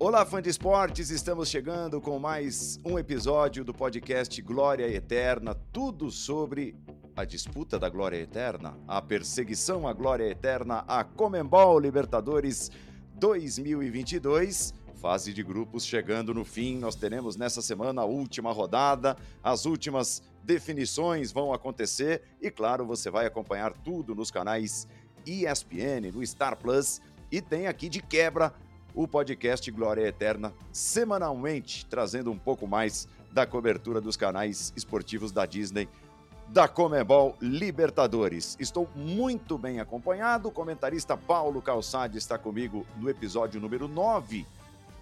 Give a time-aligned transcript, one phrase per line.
[0.00, 6.08] Olá, fã de esportes, estamos chegando com mais um episódio do podcast Glória Eterna, tudo
[6.08, 6.76] sobre
[7.16, 12.70] a disputa da glória eterna, a perseguição à glória eterna, a Comembol Libertadores
[13.16, 14.72] 2022.
[14.94, 20.22] Fase de grupos chegando no fim, nós teremos nessa semana a última rodada, as últimas
[20.44, 24.86] definições vão acontecer e, claro, você vai acompanhar tudo nos canais
[25.26, 27.00] ESPN, no Star Plus
[27.32, 28.54] e tem aqui de quebra
[28.98, 35.46] o podcast Glória Eterna, semanalmente trazendo um pouco mais da cobertura dos canais esportivos da
[35.46, 35.88] Disney
[36.48, 38.56] da Comebol Libertadores.
[38.58, 40.48] Estou muito bem acompanhado.
[40.48, 44.44] O comentarista Paulo Calçade está comigo no episódio número 9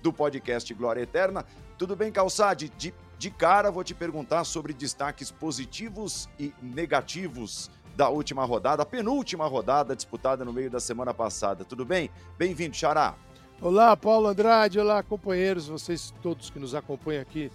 [0.02, 1.46] do podcast Glória Eterna.
[1.78, 2.68] Tudo bem, Calçade?
[2.76, 9.46] De, de cara, vou te perguntar sobre destaques positivos e negativos da última rodada, penúltima
[9.46, 11.65] rodada disputada no meio da semana passada.
[11.65, 12.10] Tudo bem?
[12.37, 13.15] Bem-vindo, Xará.
[13.59, 14.79] Olá, Paulo Andrade.
[14.79, 17.51] Olá, companheiros, vocês todos que nos acompanham aqui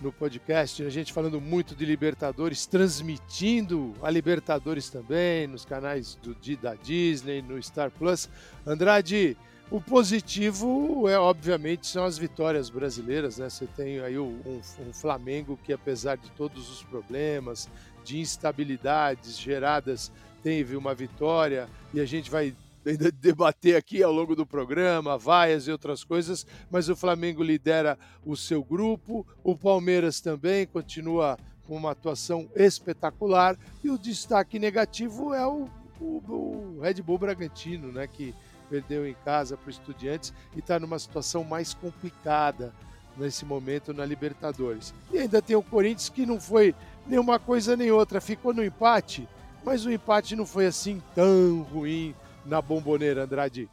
[0.00, 6.34] no podcast, a gente falando muito de Libertadores, transmitindo a Libertadores também nos canais do,
[6.56, 8.30] da Disney, no Star Plus.
[8.66, 9.36] Andrade,
[9.70, 13.50] o positivo é obviamente são as vitórias brasileiras, né?
[13.50, 14.40] Você tem aí um,
[14.80, 17.68] um Flamengo que apesar de todos os problemas,
[18.02, 20.10] de instabilidades geradas,
[20.42, 22.54] teve uma vitória e a gente vai
[22.90, 27.98] ainda debater aqui ao longo do programa, vaias e outras coisas, mas o Flamengo lidera
[28.24, 35.34] o seu grupo, o Palmeiras também continua com uma atuação espetacular e o destaque negativo
[35.34, 35.68] é o,
[36.00, 38.32] o, o Red Bull Bragantino, né, que
[38.70, 42.72] perdeu em casa para o Estudiantes e está numa situação mais complicada
[43.16, 44.92] nesse momento na Libertadores.
[45.12, 46.74] E ainda tem o Corinthians que não foi
[47.06, 49.26] nenhuma coisa nem outra, ficou no empate,
[49.64, 52.14] mas o empate não foi assim tão ruim
[52.46, 53.68] na bomboneira, Andrade.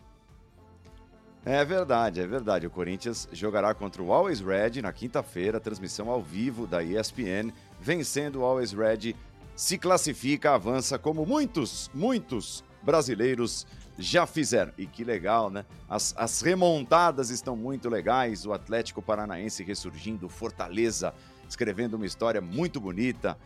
[1.45, 2.65] É verdade, é verdade.
[2.65, 7.51] O Corinthians jogará contra o Always Red na quinta-feira, transmissão ao vivo da ESPN.
[7.81, 9.13] Vencendo o Always Red,
[9.55, 13.67] se classifica, avança como muitos, muitos brasileiros
[13.99, 14.71] já fizeram.
[14.77, 15.65] E que legal, né?
[15.89, 18.45] As, as remontadas estão muito legais.
[18.45, 21.13] O Atlético Paranaense ressurgindo, Fortaleza
[21.47, 23.37] escrevendo uma história muito bonita.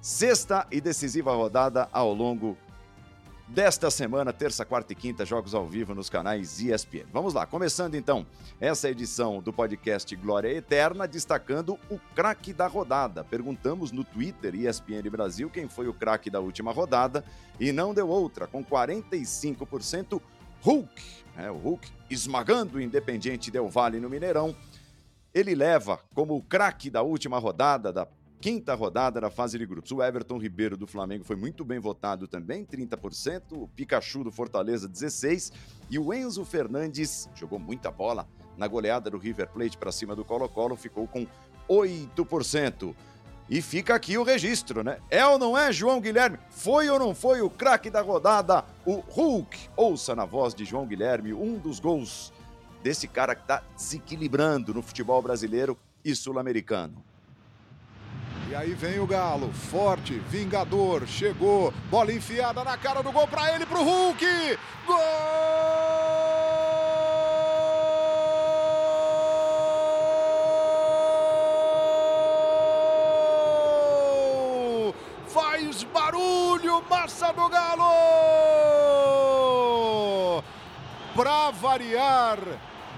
[0.00, 2.58] Sexta e decisiva rodada ao longo
[3.46, 7.06] desta semana, terça, quarta e quinta, jogos ao vivo nos canais ESPN.
[7.12, 8.26] Vamos lá, começando então
[8.60, 13.22] essa edição do podcast Glória Eterna, destacando o craque da rodada.
[13.22, 17.24] Perguntamos no Twitter ESPN Brasil quem foi o craque da última rodada
[17.60, 20.20] e não deu outra, com 45%
[20.62, 21.02] Hulk,
[21.36, 21.50] né?
[21.50, 24.56] o Hulk esmagando o Independiente Del Vale no Mineirão.
[25.32, 28.06] Ele leva como o craque da última rodada da
[28.44, 29.90] quinta rodada da fase de grupos.
[29.90, 33.40] O Everton Ribeiro do Flamengo foi muito bem votado também, 30%.
[33.52, 35.50] O Pikachu do Fortaleza, 16%.
[35.88, 38.28] E o Enzo Fernandes jogou muita bola
[38.58, 41.26] na goleada do River Plate para cima do Colo-Colo, ficou com
[41.66, 42.94] 8%.
[43.48, 44.98] E fica aqui o registro, né?
[45.08, 46.38] É ou não é, João Guilherme?
[46.50, 49.70] Foi ou não foi o craque da rodada, o Hulk?
[49.74, 52.30] Ouça na voz de João Guilherme um dos gols
[52.82, 57.02] desse cara que está desequilibrando no futebol brasileiro e sul-americano.
[58.50, 63.54] E aí vem o Galo, forte, vingador, chegou, bola enfiada na cara do gol para
[63.54, 64.58] ele, pro Hulk!
[64.86, 64.96] Gol!
[75.28, 77.94] Faz barulho, massa do Galo!
[81.16, 82.38] Pra variar,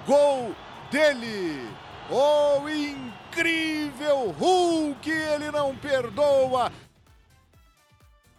[0.06, 0.52] gol
[0.90, 1.85] dele!
[2.08, 6.70] O incrível Hulk, ele não perdoa.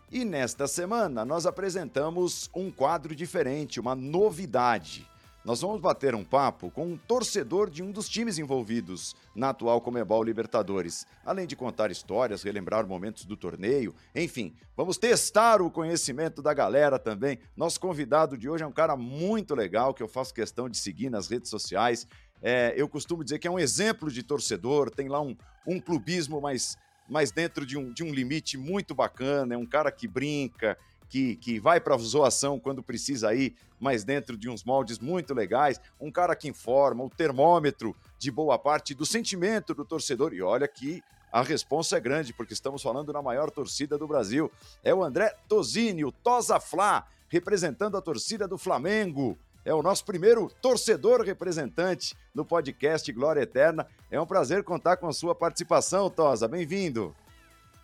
[0.10, 5.06] E nesta semana nós apresentamos um quadro diferente, uma novidade.
[5.48, 9.80] Nós vamos bater um papo com um torcedor de um dos times envolvidos na atual
[9.80, 11.06] Comebol Libertadores.
[11.26, 17.00] Além de contar histórias, relembrar momentos do torneio, enfim, vamos testar o conhecimento da galera
[17.00, 17.40] também.
[17.56, 21.10] Nosso convidado de hoje é um cara muito legal que eu faço questão de seguir
[21.10, 22.06] nas redes sociais.
[22.42, 25.36] É, eu costumo dizer que é um exemplo de torcedor, tem lá um,
[25.66, 26.78] um clubismo, mas,
[27.10, 30.78] mas dentro de um, de um limite muito bacana, é um cara que brinca,
[31.10, 35.34] que, que vai para a zoação quando precisa ir, mas dentro de uns moldes muito
[35.34, 40.34] legais, um cara que informa, o termômetro de boa parte do sentimento do torcedor.
[40.34, 41.02] E olha que
[41.32, 44.52] a resposta é grande, porque estamos falando na maior torcida do Brasil.
[44.84, 49.38] É o André Tosini, o Tosa Flá, representando a torcida do Flamengo
[49.68, 53.86] é o nosso primeiro torcedor representante no podcast Glória Eterna.
[54.10, 56.48] É um prazer contar com a sua participação, Tosa.
[56.48, 57.14] Bem-vindo.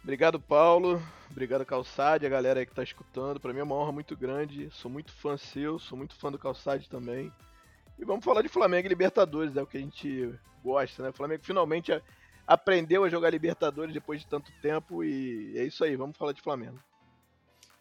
[0.01, 1.03] Obrigado, Paulo.
[1.30, 3.38] Obrigado, Calçade, a galera aí que está escutando.
[3.38, 4.69] Para mim é uma honra muito grande.
[4.71, 7.30] Sou muito fã seu, sou muito fã do Calçade também.
[8.00, 10.33] E vamos falar de Flamengo e Libertadores, é o que a gente
[10.63, 11.09] gosta, né?
[11.09, 11.91] O Flamengo finalmente
[12.47, 16.41] aprendeu a jogar Libertadores depois de tanto tempo e é isso aí, vamos falar de
[16.41, 16.79] Flamengo.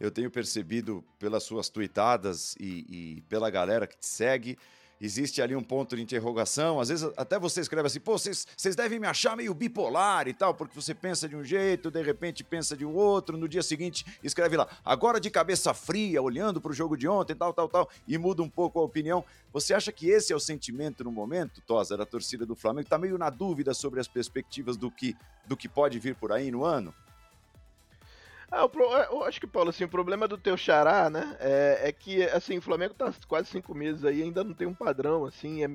[0.03, 4.59] Eu tenho percebido pelas suas tweetadas e, e pela galera que te segue,
[5.01, 6.81] existe ali um ponto de interrogação.
[6.81, 10.35] Às vezes até você escreve assim, pô, vocês, vocês devem me achar meio bipolar e
[10.35, 13.63] tal, porque você pensa de um jeito, de repente pensa de um outro, no dia
[13.63, 17.69] seguinte escreve lá, agora de cabeça fria, olhando para o jogo de ontem, tal, tal,
[17.69, 19.25] tal, e muda um pouco a opinião.
[19.53, 22.87] Você acha que esse é o sentimento no momento, Tosa, da torcida do Flamengo?
[22.87, 25.15] Está meio na dúvida sobre as perspectivas do que,
[25.47, 26.93] do que pode vir por aí no ano?
[28.55, 28.69] Ah,
[29.11, 32.59] eu acho que, Paulo, assim, o problema do teu xará, né, é, é, que, assim,
[32.59, 35.71] o Flamengo tá quase cinco meses aí, ainda não tem um padrão, assim, é,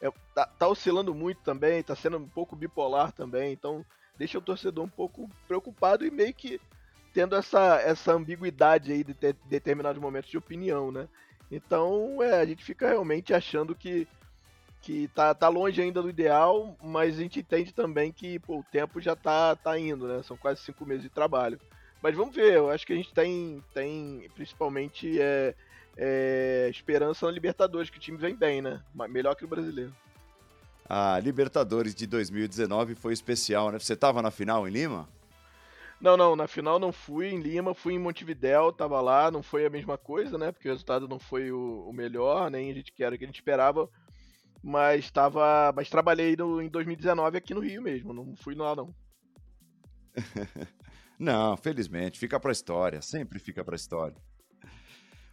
[0.00, 3.84] é, tá, tá, oscilando muito também, tá sendo um pouco bipolar também, então
[4.16, 6.60] deixa o torcedor um pouco preocupado e meio que
[7.12, 11.08] tendo essa, essa ambiguidade aí de ter determinados momentos de opinião, né.
[11.50, 14.06] Então, é, a gente fica realmente achando que,
[14.80, 18.64] que tá, tá longe ainda do ideal, mas a gente entende também que, pô, o
[18.70, 21.58] tempo já tá, tá indo, né, são quase cinco meses de trabalho.
[22.02, 25.54] Mas vamos ver, eu acho que a gente tem, tem principalmente é,
[25.96, 28.82] é, esperança na Libertadores, que o time vem bem, né?
[29.08, 29.94] Melhor que o brasileiro.
[30.88, 33.78] A Libertadores de 2019 foi especial, né?
[33.78, 35.08] Você estava na final em Lima?
[36.00, 39.64] Não, não, na final não fui em Lima, fui em Montevidéu, tava lá, não foi
[39.64, 40.50] a mesma coisa, né?
[40.50, 43.22] Porque o resultado não foi o, o melhor, nem a gente que era o que
[43.22, 43.88] a gente esperava.
[44.60, 45.72] Mas tava.
[45.74, 48.92] Mas trabalhei no, em 2019 aqui no Rio mesmo, não fui lá não.
[51.22, 54.16] Não, felizmente, fica para a história, sempre fica para a história.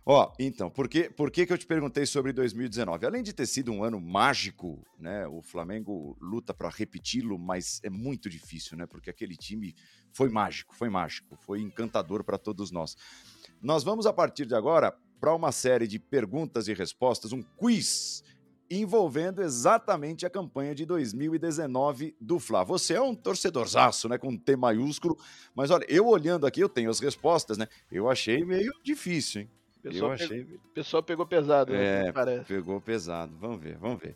[0.05, 3.07] Ó, então, por, que, por que, que eu te perguntei sobre 2019?
[3.07, 5.25] Além de ter sido um ano mágico, né?
[5.25, 8.85] O Flamengo luta para repeti-lo, mas é muito difícil, né?
[8.85, 9.73] Porque aquele time
[10.13, 12.95] foi mágico, foi mágico, foi encantador para todos nós.
[13.59, 18.23] Nós vamos, a partir de agora, para uma série de perguntas e respostas, um quiz
[18.69, 22.63] envolvendo exatamente a campanha de 2019 do Fla.
[22.63, 25.17] Você é um torcedorzaço, né, com T maiúsculo,
[25.55, 27.67] mas olha, eu olhando aqui, eu tenho as respostas, né?
[27.91, 29.49] Eu achei meio difícil, hein?
[29.81, 30.41] Pessoal eu achei.
[30.41, 32.07] O pessoal pegou pesado, né?
[32.07, 32.45] É, parece.
[32.45, 33.35] pegou pesado.
[33.39, 34.15] Vamos ver, vamos ver.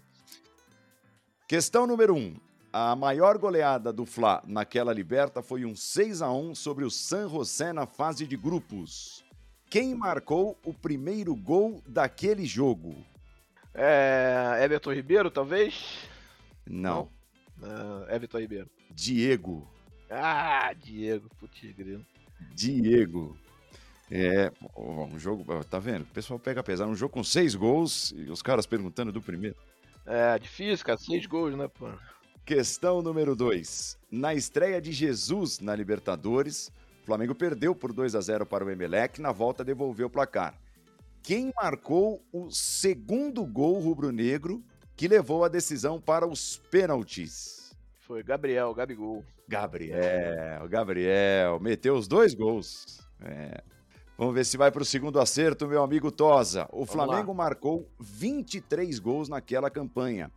[1.48, 2.18] Questão número 1.
[2.18, 2.36] Um.
[2.72, 7.30] A maior goleada do Fla naquela liberta foi um 6 a 1 sobre o San
[7.30, 9.24] José na fase de grupos.
[9.70, 12.96] Quem marcou o primeiro gol daquele jogo?
[13.74, 16.08] É, Everton Ribeiro, talvez?
[16.68, 17.10] Não.
[17.58, 18.04] Não?
[18.04, 18.70] Uh, Everton Ribeiro.
[18.92, 19.68] Diego.
[20.10, 22.06] Ah, Diego, putz, grilo.
[22.54, 23.36] Diego.
[24.12, 26.04] É, um jogo, tá vendo?
[26.04, 26.92] O pessoal pega pesado.
[26.92, 29.56] Um jogo com seis gols e os caras perguntando do primeiro.
[30.06, 31.00] É, difícil, cara.
[31.00, 31.90] Seis gols, né, pô?
[32.46, 33.98] Questão número dois.
[34.12, 36.72] Na estreia de Jesus na Libertadores,
[37.02, 39.20] o Flamengo perdeu por 2 a 0 para o Emelec.
[39.20, 40.54] Na volta, devolveu o placar
[41.24, 44.62] quem marcou o segundo gol rubro-negro
[44.96, 47.74] que levou a decisão para os pênaltis.
[48.02, 49.24] Foi Gabriel, Gabigol.
[49.48, 53.00] Gabriel, Gabriel, meteu os dois gols.
[53.22, 53.64] É.
[54.18, 56.68] Vamos ver se vai para o segundo acerto, meu amigo Tosa.
[56.72, 57.38] O Vamos Flamengo lá.
[57.38, 60.30] marcou 23 gols naquela campanha.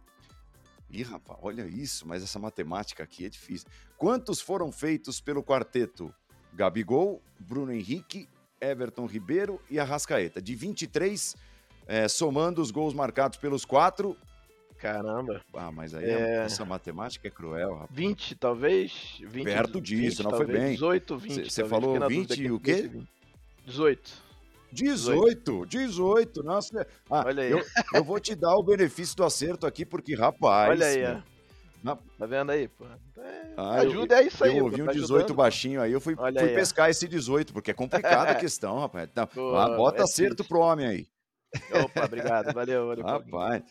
[0.89, 3.69] Ih, rapaz, olha isso, mas essa matemática aqui é difícil.
[3.99, 6.15] Quantos foram feitos pelo quarteto?
[6.55, 8.29] Gabigol, Bruno Henrique
[8.61, 10.41] Everton Ribeiro e Arrascaeta.
[10.41, 11.37] De 23,
[11.87, 14.17] é, somando os gols marcados pelos quatro.
[14.79, 15.41] Caramba.
[15.55, 16.45] Ah, mas aí é...
[16.45, 17.91] essa matemática é cruel, rapaz.
[17.93, 19.19] 20, talvez?
[19.21, 20.73] 20, Perto disso, 20, não talvez, foi bem.
[20.75, 21.51] 18, 20.
[21.51, 22.91] Você falou 20 e o quê?
[23.65, 24.27] 18.
[24.73, 26.87] 18, 18, nossa.
[27.09, 27.51] Ah, Olha aí.
[27.51, 30.71] Eu, eu, vou te dar o benefício do acerto aqui, porque, rapaz.
[30.71, 31.23] Olha aí, meu,
[31.87, 31.97] na...
[32.19, 32.85] Tá vendo aí, pô?
[33.19, 34.59] É, ah, ajuda eu, é isso aí.
[34.59, 35.37] Eu ouvi um 18 ajudando.
[35.37, 39.09] baixinho aí, eu fui, fui aí, pescar esse 18, porque é complicada a questão, rapaz.
[39.11, 41.07] Então, pô, bota é acerto pro homem aí.
[41.85, 43.05] Opa, obrigado, valeu, valeu.
[43.05, 43.63] Rapaz,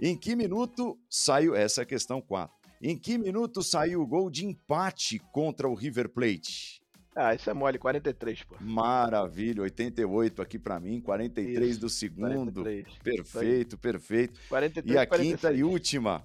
[0.00, 2.54] em que minuto saiu essa questão 4?
[2.80, 6.82] Em que minuto saiu o gol de empate contra o River Plate?
[7.16, 8.56] Ah, isso é mole, 43, pô.
[8.60, 12.52] Maravilha, 88 aqui para mim, 43 isso, do segundo.
[12.52, 12.98] 43.
[12.98, 14.40] Perfeito, perfeito.
[14.48, 15.40] 43, e a 46.
[15.40, 16.24] quinta e última.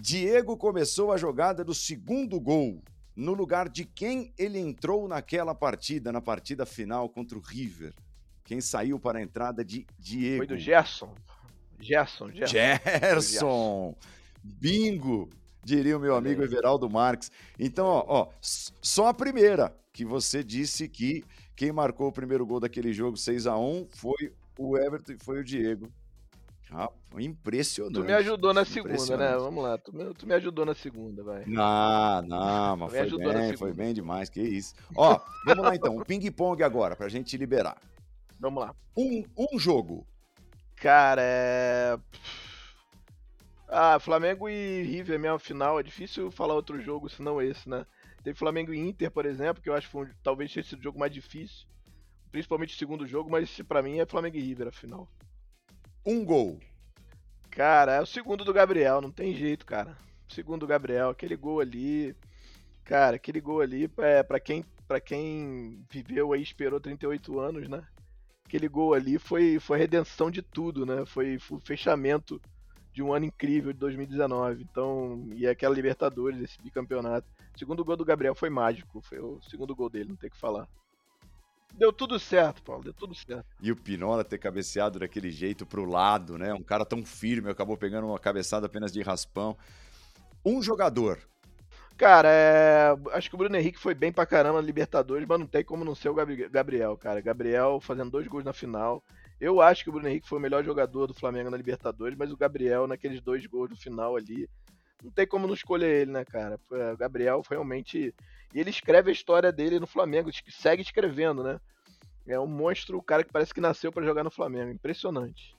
[0.00, 2.80] Diego começou a jogada do segundo gol,
[3.16, 7.92] no lugar de quem ele entrou naquela partida, na partida final contra o River.
[8.44, 10.36] Quem saiu para a entrada de Diego?
[10.38, 11.12] Foi do Gerson.
[11.80, 12.54] Gerson, Gerson.
[12.54, 13.96] Gerson.
[14.42, 15.28] Bingo,
[15.64, 17.32] diria o meu amigo Everaldo Marques.
[17.58, 21.24] Então, ó, ó, só a primeira que você disse que
[21.56, 25.40] quem marcou o primeiro gol daquele jogo 6 a 1 foi o Everton e foi
[25.40, 25.92] o Diego.
[26.70, 27.94] Ah, impressionante.
[27.94, 29.36] Tu me ajudou na segunda, né?
[29.36, 31.44] Vamos lá, tu me, tu me ajudou na segunda, vai.
[31.46, 34.74] Não, não, mas foi bem, foi bem demais, que isso.
[34.94, 37.78] Ó, vamos lá então, ping-pong agora, pra gente liberar.
[38.38, 38.74] Vamos lá.
[38.96, 40.06] Um, um jogo.
[40.76, 41.98] Cara, é...
[43.68, 45.78] Ah, Flamengo e River mesmo, final.
[45.78, 47.84] É difícil falar outro jogo senão esse, né?
[48.22, 50.80] Teve Flamengo e Inter, por exemplo, que eu acho que foi um, talvez tenha sido
[50.80, 51.66] o jogo mais difícil.
[52.30, 55.08] Principalmente o segundo jogo, mas para mim é Flamengo e River a final.
[56.10, 56.58] Um gol.
[57.50, 59.94] Cara, é o segundo do Gabriel, não tem jeito, cara.
[60.26, 62.16] Segundo do Gabriel, aquele gol ali.
[62.82, 67.86] Cara, aquele gol ali, é, para quem, pra quem viveu aí, esperou 38 anos, né?
[68.46, 71.04] Aquele gol ali foi, foi a redenção de tudo, né?
[71.04, 72.40] Foi, foi o fechamento
[72.90, 74.62] de um ano incrível de 2019.
[74.62, 77.28] Então, e aquela Libertadores, esse bicampeonato.
[77.54, 80.32] O segundo gol do Gabriel foi mágico, foi o segundo gol dele, não tem o
[80.32, 80.66] que falar.
[81.78, 83.46] Deu tudo certo, Paulo, deu tudo certo.
[83.62, 86.52] E o Pinola ter cabeceado daquele jeito pro lado, né?
[86.52, 89.56] Um cara tão firme, acabou pegando uma cabeçada apenas de raspão.
[90.44, 91.20] Um jogador.
[91.96, 92.96] Cara, é...
[93.12, 95.84] acho que o Bruno Henrique foi bem pra caramba na Libertadores, mas não tem como
[95.84, 96.14] não ser o
[96.50, 97.20] Gabriel, cara.
[97.20, 99.00] Gabriel fazendo dois gols na final.
[99.40, 102.32] Eu acho que o Bruno Henrique foi o melhor jogador do Flamengo na Libertadores, mas
[102.32, 104.48] o Gabriel, naqueles dois gols no final ali,
[105.02, 106.58] não tem como não escolher ele, né, cara?
[106.70, 108.14] O Gabriel realmente.
[108.54, 111.60] E ele escreve a história dele no Flamengo, segue escrevendo, né?
[112.26, 114.70] É um monstro, o cara que parece que nasceu para jogar no Flamengo.
[114.70, 115.56] Impressionante.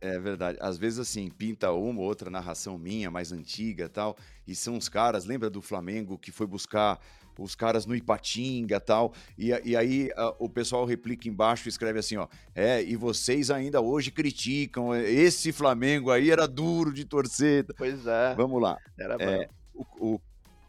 [0.00, 0.58] É verdade.
[0.60, 4.16] Às vezes, assim, pinta uma ou outra narração minha, mais antiga tal.
[4.46, 7.00] E são os caras, lembra do Flamengo que foi buscar
[7.38, 9.12] os caras no Ipatinga tal.
[9.38, 13.50] E, e aí a, o pessoal replica embaixo e escreve assim: ó, é, e vocês
[13.50, 14.94] ainda hoje criticam.
[14.94, 17.66] Esse Flamengo aí era duro de torcer.
[17.76, 18.34] Pois é.
[18.34, 18.78] Vamos lá.
[18.98, 20.20] Era é, o, o,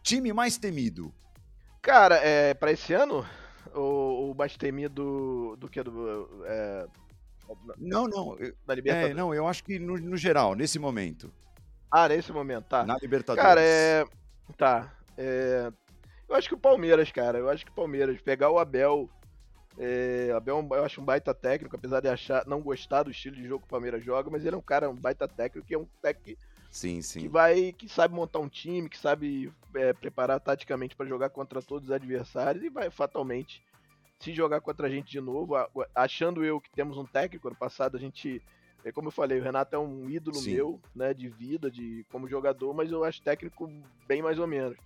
[0.02, 1.14] time mais temido.
[1.82, 3.26] Cara, é, para esse ano,
[3.74, 6.30] o, o mais temido do que do.
[6.46, 6.88] É,
[7.78, 8.38] não, não.
[8.68, 9.12] Na Libertadores.
[9.12, 11.32] É, não, eu acho que no, no geral, nesse momento.
[11.92, 12.86] Ah, nesse momento, tá.
[12.86, 13.44] Na Libertadores.
[13.44, 14.06] Cara, é.
[14.58, 14.94] Tá.
[15.18, 15.72] É,
[16.36, 17.38] eu acho que o Palmeiras, cara.
[17.38, 18.20] Eu acho que o Palmeiras.
[18.22, 19.10] Pegar o Abel.
[19.77, 23.36] É, Abel é eu acho um baita técnico, apesar de achar, não gostar do estilo
[23.36, 25.74] de jogo que o Palmeiras joga, mas ele é um cara, um baita técnico, que
[25.74, 27.20] é um técnico sim, sim.
[27.20, 31.62] que vai, que sabe montar um time, que sabe é, preparar taticamente para jogar contra
[31.62, 33.62] todos os adversários e vai fatalmente
[34.18, 35.56] se jogar contra a gente de novo,
[35.94, 38.42] achando eu que temos um técnico, ano passado a gente,
[38.86, 40.54] é como eu falei, o Renato é um ídolo Sim.
[40.54, 43.70] meu, né, de vida, de como jogador, mas eu acho técnico
[44.08, 44.77] bem mais ou menos.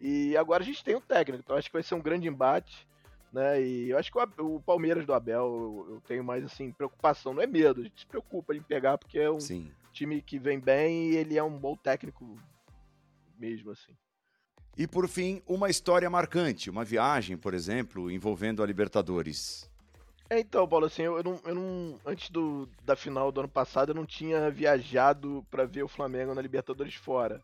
[0.00, 2.86] E agora a gente tem um técnico, então acho que vai ser um grande embate,
[3.32, 3.60] né?
[3.60, 7.34] E eu acho que o, o Palmeiras do Abel, eu, eu, tenho mais assim preocupação,
[7.34, 9.72] não é medo, a gente se preocupa em pegar porque é um Sim.
[9.92, 12.36] time que vem bem e ele é um bom técnico
[13.38, 13.92] mesmo assim.
[14.76, 19.68] E por fim, uma história marcante, uma viagem, por exemplo, envolvendo a Libertadores.
[20.30, 23.90] É, então, Paulo, assim, eu não, eu não antes do, da final do ano passado,
[23.90, 27.42] eu não tinha viajado para ver o Flamengo na Libertadores fora.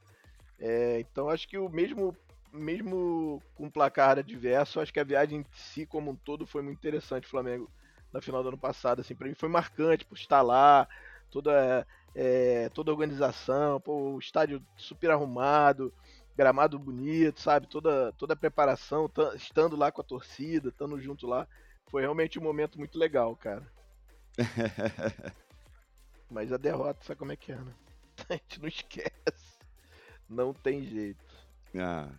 [0.61, 2.15] É, então, acho que o mesmo,
[2.55, 6.79] mesmo com placar adverso, acho que a viagem em si, como um todo, foi muito
[6.79, 7.27] interessante.
[7.27, 7.71] Flamengo
[8.13, 10.89] na final do ano passado, assim, para mim foi marcante por estar lá,
[11.31, 15.93] toda, é, toda a organização, pô, o estádio super arrumado
[16.37, 17.67] gramado bonito, sabe?
[17.67, 21.47] Toda, toda a preparação, estando lá com a torcida, estando junto lá.
[21.87, 23.67] Foi realmente um momento muito legal, cara.
[26.31, 27.75] Mas a derrota, sabe como é que é, né?
[28.29, 29.59] A gente não esquece.
[30.29, 31.25] Não tem jeito.
[31.77, 32.11] Ah.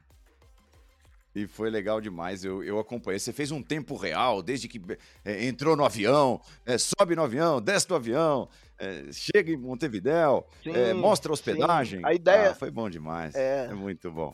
[1.36, 3.20] E foi legal demais, eu, eu acompanhei.
[3.20, 4.82] Você fez um tempo real, desde que
[5.26, 8.48] é, entrou no avião, é, sobe no avião, desce do avião,
[8.80, 12.00] é, chega em Montevidéu, é, mostra a hospedagem.
[12.00, 12.06] Sim.
[12.06, 13.36] A ideia ah, foi bom demais.
[13.36, 13.66] É.
[13.70, 13.74] é.
[13.74, 14.34] muito bom.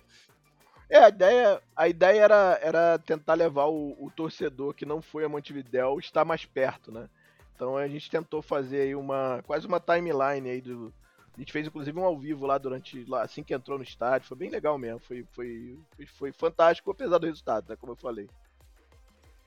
[0.88, 5.24] É, a ideia, a ideia era, era tentar levar o, o torcedor que não foi
[5.24, 7.10] a Montevidéu estar mais perto, né?
[7.55, 10.93] Então a gente tentou fazer aí uma quase uma timeline aí do,
[11.36, 13.04] a gente fez inclusive um ao vivo lá durante.
[13.06, 14.28] Lá, assim que entrou no estádio.
[14.28, 15.00] Foi bem legal mesmo.
[15.00, 15.78] Foi, foi,
[16.18, 17.76] foi fantástico, apesar do resultado, né?
[17.76, 18.30] Como eu falei.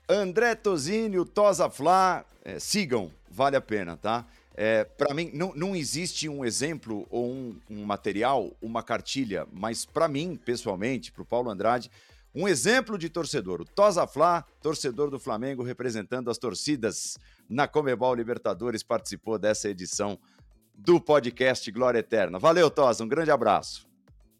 [0.07, 4.25] André Tozini, o Tosa Flá, é, sigam, vale a pena, tá?
[4.57, 9.83] É, para mim, não, não existe um exemplo ou um, um material, uma cartilha, mas
[9.83, 11.91] para mim, pessoalmente, para o Paulo Andrade,
[12.33, 13.61] um exemplo de torcedor.
[13.61, 17.17] O Tosa Flá, torcedor do Flamengo, representando as torcidas
[17.49, 20.19] na Comebol Libertadores, participou dessa edição
[20.77, 22.37] do podcast Glória Eterna.
[22.37, 23.87] Valeu, Tosa, um grande abraço.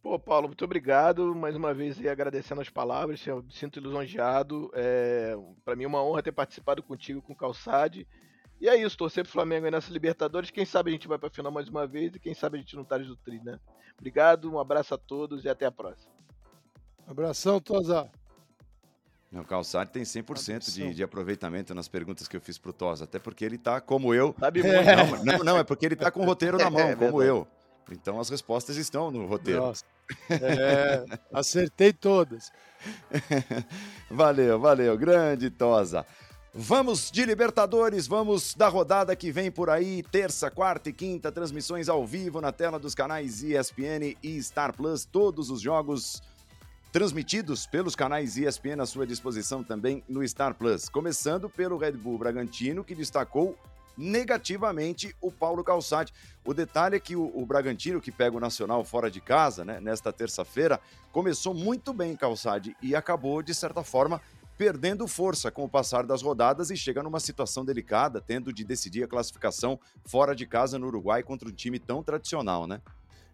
[0.01, 1.33] Pô, Paulo, muito obrigado.
[1.33, 4.69] Mais uma vez aí agradecendo as palavras, eu me sinto lisonjeado.
[4.75, 8.07] É, para mim é uma honra ter participado contigo com o Calçade.
[8.61, 10.51] E é isso, torcer pro Flamengo aí nessa Libertadores.
[10.51, 12.75] Quem sabe a gente vai pra final mais uma vez e quem sabe a gente
[12.75, 13.59] não tá do tri, né?
[13.97, 16.13] Obrigado, um abraço a todos e até a próxima.
[17.07, 18.09] Abração, Tosa.
[19.39, 23.19] O Calçade tem 100% de, de aproveitamento nas perguntas que eu fiz pro Tosa, até
[23.19, 24.35] porque ele tá como eu.
[24.39, 24.75] Sabe muito.
[24.75, 25.23] É.
[25.23, 27.47] Não, não, é porque ele tá com o roteiro na mão, é, como eu.
[27.91, 29.61] Então as respostas estão no roteiro.
[29.61, 29.83] Nossa.
[30.29, 32.51] É, acertei todas.
[34.09, 34.97] valeu, valeu.
[34.97, 36.05] Grande Tosa.
[36.57, 41.89] Vamos de Libertadores, vamos da rodada que vem por aí, terça, quarta e quinta, transmissões
[41.89, 46.23] ao vivo na tela dos canais ESPN e Star Plus, todos os jogos
[46.95, 50.87] transmitidos pelos canais ESPN à sua disposição também no Star Plus.
[50.87, 53.59] Começando pelo Red Bull Bragantino, que destacou
[53.97, 56.13] negativamente o Paulo Calçade.
[56.45, 59.81] O detalhe é que o, o, Bragantino, que pega o Nacional fora de casa, né,
[59.81, 60.79] nesta terça-feira,
[61.11, 64.21] começou muito bem Calçade e acabou, de certa forma,
[64.57, 69.03] perdendo força com o passar das rodadas e chega numa situação delicada, tendo de decidir
[69.03, 72.79] a classificação fora de casa no Uruguai contra um time tão tradicional, né?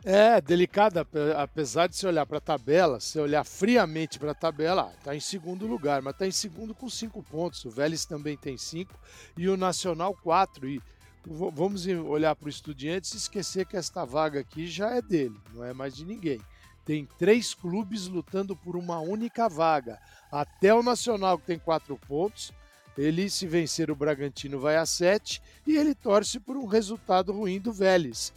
[0.04, 4.92] É, delicada, apesar de você olhar para a tabela, se olhar friamente para a tabela,
[4.98, 7.64] está em segundo lugar, mas está em segundo com cinco pontos.
[7.66, 9.00] O Vélez também tem cinco
[9.38, 10.68] e o Nacional quatro.
[10.68, 10.82] E
[11.24, 15.64] vamos olhar para o Estudiantes e esquecer que esta vaga aqui já é dele, não
[15.64, 16.42] é mais de ninguém.
[16.84, 20.00] Tem três clubes lutando por uma única vaga.
[20.32, 22.52] Até o Nacional, que tem quatro pontos,
[22.98, 27.60] ele, se vencer o Bragantino, vai a sete e ele torce por um resultado ruim
[27.60, 28.34] do Vélez.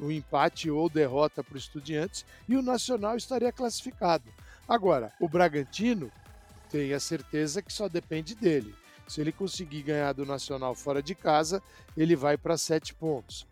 [0.00, 4.24] O empate ou derrota para o Estudiantes e o Nacional estaria classificado.
[4.68, 6.10] Agora, o Bragantino
[6.70, 8.74] tem a certeza que só depende dele.
[9.08, 11.62] Se ele conseguir ganhar do Nacional fora de casa,
[11.96, 13.46] ele vai para sete pontos.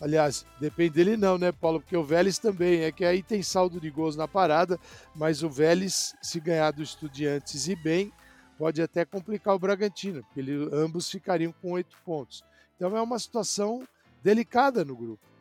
[0.00, 1.80] Aliás, depende dele não, né, Paulo?
[1.80, 4.78] Porque o Vélez também, é que aí tem saldo de gols na parada,
[5.14, 8.12] mas o Vélez, se ganhar do Estudiantes e bem,
[8.58, 12.42] pode até complicar o Bragantino, porque ele, ambos ficariam com oito pontos.
[12.74, 13.86] Então é uma situação
[14.22, 15.31] delicada no grupo.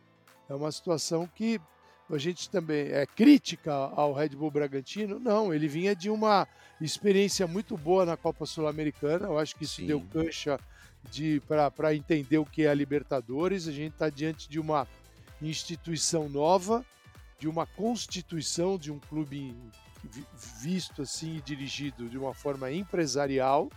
[0.51, 1.61] É uma situação que
[2.09, 5.17] a gente também é crítica ao Red Bull Bragantino.
[5.17, 6.45] Não, ele vinha de uma
[6.81, 9.27] experiência muito boa na Copa Sul-Americana.
[9.27, 9.87] Eu acho que isso Sim.
[9.87, 10.59] deu cancha
[11.71, 13.65] para entender o que é a Libertadores.
[13.65, 14.85] A gente está diante de uma
[15.41, 16.85] instituição nova,
[17.39, 19.55] de uma constituição de um clube
[20.59, 23.69] visto assim e dirigido de uma forma empresarial,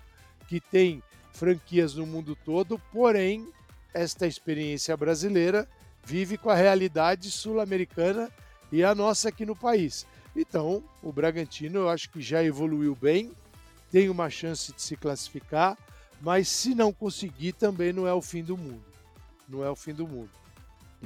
[0.49, 1.01] que tem
[1.33, 3.49] franquias no mundo todo, porém,
[3.95, 5.69] esta experiência brasileira
[6.05, 8.31] vive com a realidade sul-americana
[8.71, 10.07] e a nossa aqui no país.
[10.37, 13.33] Então, o Bragantino eu acho que já evoluiu bem,
[13.91, 15.77] tem uma chance de se classificar
[16.25, 18.83] mas se não conseguir, também não é o fim do mundo.
[19.47, 20.31] Não é o fim do mundo.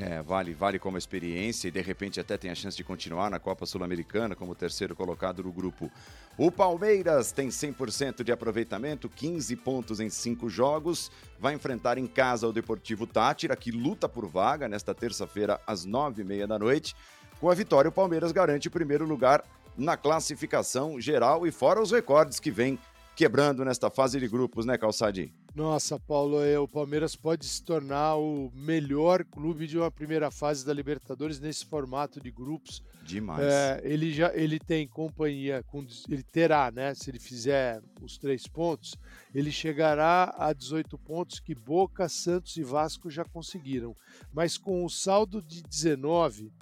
[0.01, 3.39] É, vale, vale como experiência e de repente até tem a chance de continuar na
[3.39, 5.91] Copa Sul-Americana como terceiro colocado do grupo.
[6.37, 11.11] O Palmeiras tem 100% de aproveitamento, 15 pontos em 5 jogos.
[11.39, 16.47] Vai enfrentar em casa o Deportivo Tátira, que luta por vaga nesta terça-feira às 9h30
[16.47, 16.95] da noite.
[17.41, 19.45] Com a vitória, o Palmeiras garante o primeiro lugar
[19.77, 22.79] na classificação geral e fora os recordes que vem
[23.15, 25.33] quebrando nesta fase de grupos, né, Calçadinho?
[25.55, 30.65] Nossa, Paulo, é, o Palmeiras pode se tornar o melhor clube de uma primeira fase
[30.65, 32.83] da Libertadores nesse formato de grupos.
[33.03, 33.43] Demais.
[33.43, 36.95] É, ele já ele tem companhia, com, ele terá, né?
[36.95, 38.95] Se ele fizer os três pontos,
[39.35, 43.97] ele chegará a 18 pontos que Boca, Santos e Vasco já conseguiram.
[44.33, 46.53] Mas com o saldo de 19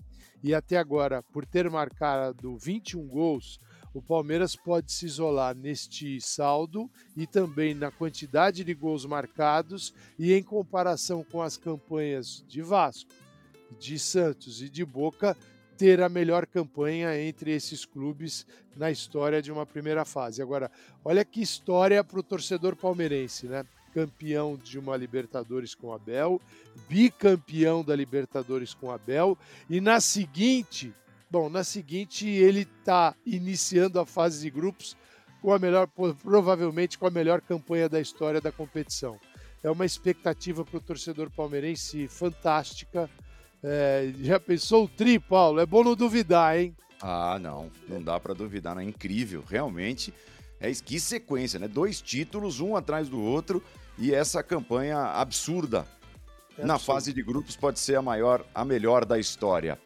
[0.42, 3.58] e até agora por ter marcado 21 gols,
[3.96, 10.34] o Palmeiras pode se isolar neste saldo e também na quantidade de gols marcados e
[10.34, 13.10] em comparação com as campanhas de Vasco,
[13.80, 15.34] de Santos e de Boca,
[15.78, 20.42] ter a melhor campanha entre esses clubes na história de uma primeira fase.
[20.42, 20.70] Agora,
[21.02, 23.64] olha que história para o torcedor palmeirense, né?
[23.94, 26.38] Campeão de uma Libertadores com Abel,
[26.86, 29.38] bicampeão da Libertadores com Abel,
[29.70, 30.92] e na seguinte
[31.30, 34.96] Bom, na seguinte ele está iniciando a fase de grupos
[35.42, 35.88] com a melhor,
[36.22, 39.18] provavelmente com a melhor campanha da história da competição.
[39.62, 43.10] É uma expectativa para o torcedor palmeirense fantástica.
[43.62, 45.60] É, já pensou o tri, Paulo?
[45.60, 46.76] É bom não duvidar, hein?
[47.00, 50.14] Ah, não, não dá para duvidar, não é incrível, realmente.
[50.60, 51.68] É que sequência, né?
[51.68, 53.62] Dois títulos, um atrás do outro,
[53.98, 55.86] e essa campanha absurda
[56.58, 59.78] é na fase de grupos pode ser a maior, a melhor da história.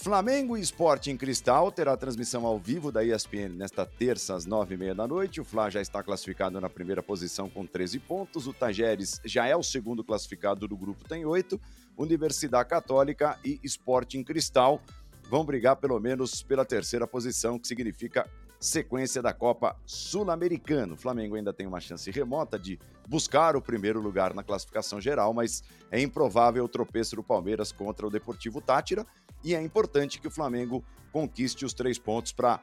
[0.00, 4.74] Flamengo e Esporte em Cristal terá transmissão ao vivo da ESPN nesta terça às nove
[4.74, 5.42] e meia da noite.
[5.42, 8.46] O Fla já está classificado na primeira posição com 13 pontos.
[8.46, 11.60] O Tajeres já é o segundo classificado do grupo, tem oito.
[11.98, 14.80] Universidade Católica e Esporte em Cristal
[15.28, 18.26] vão brigar pelo menos pela terceira posição, que significa
[18.60, 20.92] sequência da Copa Sul-Americana.
[20.92, 25.32] O Flamengo ainda tem uma chance remota de buscar o primeiro lugar na classificação geral,
[25.32, 29.06] mas é improvável o tropeço do Palmeiras contra o Deportivo Tátira
[29.42, 32.60] e é importante que o Flamengo conquiste os três pontos para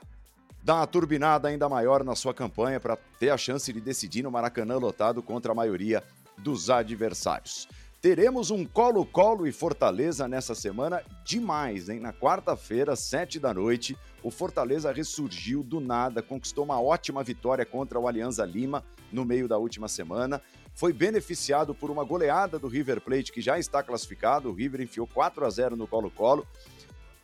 [0.63, 4.31] dar uma turbinada ainda maior na sua campanha para ter a chance de decidir no
[4.31, 6.03] Maracanã lotado contra a maioria
[6.37, 7.67] dos adversários.
[7.99, 11.99] Teremos um Colo-Colo e Fortaleza nessa semana demais, hein?
[11.99, 17.97] Na quarta-feira, sete da noite, o Fortaleza ressurgiu do nada, conquistou uma ótima vitória contra
[17.97, 20.41] o Alianza Lima no meio da última semana.
[20.73, 24.49] Foi beneficiado por uma goleada do River Plate, que já está classificado.
[24.49, 26.45] O River enfiou 4 a 0 no Colo-Colo.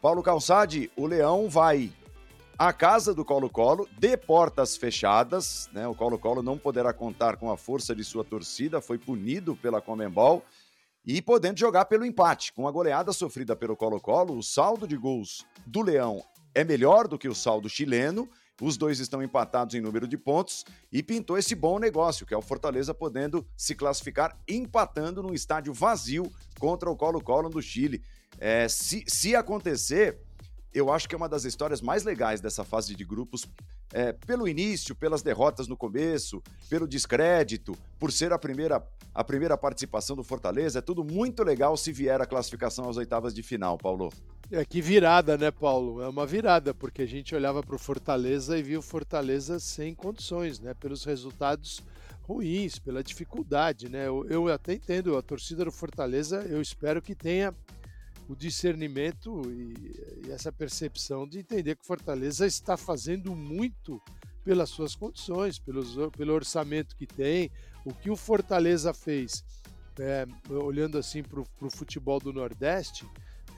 [0.01, 1.91] Paulo Calçade, o Leão vai
[2.57, 5.69] à casa do Colo-Colo, de portas fechadas.
[5.73, 5.85] Né?
[5.85, 10.41] O Colo-Colo não poderá contar com a força de sua torcida, foi punido pela Comembol
[11.05, 12.53] e podendo jogar pelo empate.
[12.53, 17.17] Com a goleada sofrida pelo Colo-Colo, o saldo de gols do Leão é melhor do
[17.17, 18.29] que o saldo chileno.
[18.61, 22.37] Os dois estão empatados em número de pontos e pintou esse bom negócio, que é
[22.37, 28.03] o Fortaleza podendo se classificar empatando num estádio vazio contra o Colo-Colo do Chile.
[28.39, 30.19] É, se, se acontecer,
[30.73, 33.47] eu acho que é uma das histórias mais legais dessa fase de grupos,
[33.93, 38.83] é, pelo início, pelas derrotas no começo, pelo descrédito, por ser a primeira,
[39.13, 40.79] a primeira participação do Fortaleza.
[40.79, 44.11] É tudo muito legal se vier a classificação às oitavas de final, Paulo.
[44.51, 46.01] É que virada, né, Paulo?
[46.01, 50.59] É uma virada, porque a gente olhava para o Fortaleza e viu Fortaleza sem condições,
[50.59, 50.73] né?
[50.73, 51.81] Pelos resultados
[52.23, 54.07] ruins, pela dificuldade, né?
[54.07, 57.53] Eu, eu até entendo, a torcida do Fortaleza, eu espero que tenha
[58.27, 64.01] o discernimento e, e, essa percepção de entender que Fortaleza está fazendo muito
[64.43, 67.51] pelas suas condições, pelos, pelo orçamento que tem.
[67.85, 69.43] O que o Fortaleza fez,
[69.99, 73.05] é, olhando assim para o futebol do Nordeste,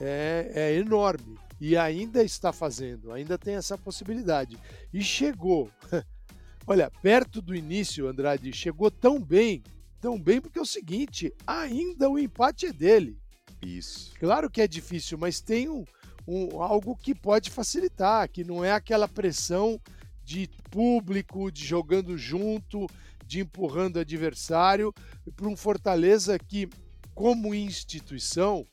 [0.00, 4.58] é, é enorme e ainda está fazendo, ainda tem essa possibilidade.
[4.92, 5.70] E chegou,
[6.66, 9.62] olha, perto do início, Andrade, chegou tão bem,
[10.00, 13.18] tão bem, porque é o seguinte: ainda o empate é dele.
[13.66, 14.12] Isso.
[14.20, 15.84] Claro que é difícil, mas tem um,
[16.26, 19.80] um, algo que pode facilitar, que não é aquela pressão
[20.24, 22.86] de público, de jogando junto,
[23.26, 24.94] de empurrando adversário,
[25.34, 26.68] para um Fortaleza que,
[27.12, 28.64] como instituição,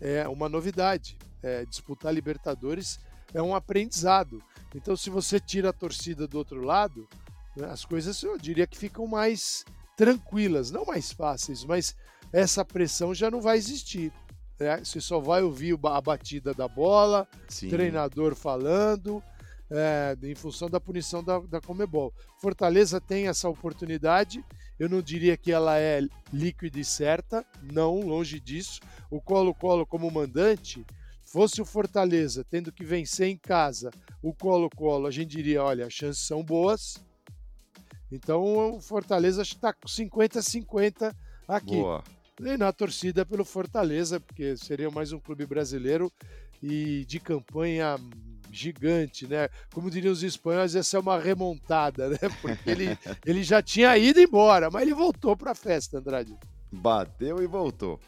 [0.00, 1.18] é uma novidade.
[1.42, 3.00] É, disputar Libertadores
[3.34, 4.42] é um aprendizado.
[4.74, 7.06] Então, se você tira a torcida do outro lado,
[7.56, 9.64] né, as coisas eu diria que ficam mais
[9.96, 11.94] tranquilas, não mais fáceis, mas
[12.32, 14.12] essa pressão já não vai existir.
[14.62, 14.78] Né?
[14.84, 17.68] Você só vai ouvir a batida da bola, Sim.
[17.68, 19.22] treinador falando,
[19.68, 22.14] é, em função da punição da, da Comebol.
[22.38, 24.44] Fortaleza tem essa oportunidade,
[24.78, 26.00] eu não diria que ela é
[26.32, 28.80] líquida e certa, não, longe disso.
[29.10, 30.86] O Colo-Colo, como mandante,
[31.22, 33.90] fosse o Fortaleza tendo que vencer em casa
[34.22, 36.96] o Colo-Colo, a gente diria: olha, as chances são boas.
[38.10, 41.14] Então o Fortaleza está com 50-50
[41.48, 41.76] aqui.
[41.76, 42.04] Boa
[42.46, 46.12] e na torcida pelo Fortaleza, porque seria mais um clube brasileiro
[46.62, 47.96] e de campanha
[48.50, 49.48] gigante, né?
[49.72, 52.18] Como diriam os espanhóis, essa é uma remontada, né?
[52.42, 56.36] Porque ele, ele já tinha ido embora, mas ele voltou para a festa, Andrade.
[56.70, 57.98] Bateu e voltou.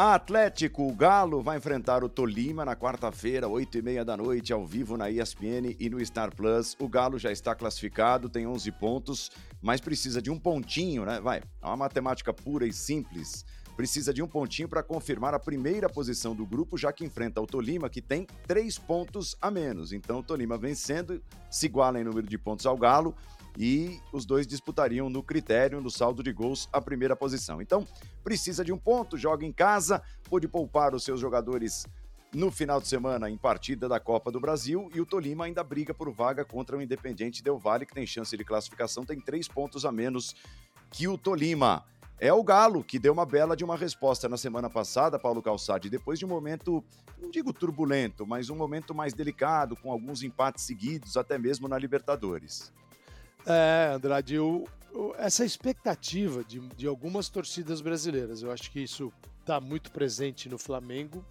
[0.00, 4.64] Atlético, o Galo vai enfrentar o Tolima na quarta-feira, 8 e meia da noite, ao
[4.64, 6.76] vivo na ESPN e no Star Plus.
[6.78, 9.28] O Galo já está classificado, tem 11 pontos,
[9.60, 11.18] mas precisa de um pontinho, né?
[11.20, 13.44] Vai, é uma matemática pura e simples.
[13.76, 17.46] Precisa de um pontinho para confirmar a primeira posição do grupo, já que enfrenta o
[17.46, 19.92] Tolima, que tem três pontos a menos.
[19.92, 23.16] Então, o Tolima vencendo, se iguala em número de pontos ao Galo
[23.58, 27.60] e os dois disputariam no critério, no saldo de gols, a primeira posição.
[27.60, 27.84] Então,
[28.22, 31.84] precisa de um ponto, joga em casa, pode poupar os seus jogadores
[32.32, 35.92] no final de semana em partida da Copa do Brasil e o Tolima ainda briga
[35.92, 39.84] por vaga contra o Independiente Del Valle, que tem chance de classificação, tem três pontos
[39.84, 40.36] a menos
[40.90, 41.84] que o Tolima.
[42.20, 45.90] É o Galo que deu uma bela de uma resposta na semana passada, Paulo Calçade,
[45.90, 46.84] depois de um momento,
[47.20, 51.78] não digo turbulento, mas um momento mais delicado, com alguns empates seguidos, até mesmo na
[51.78, 52.72] Libertadores.
[53.46, 54.36] É, Andrade,
[55.16, 60.58] essa expectativa de, de algumas torcidas brasileiras, eu acho que isso está muito presente no
[60.58, 61.24] Flamengo,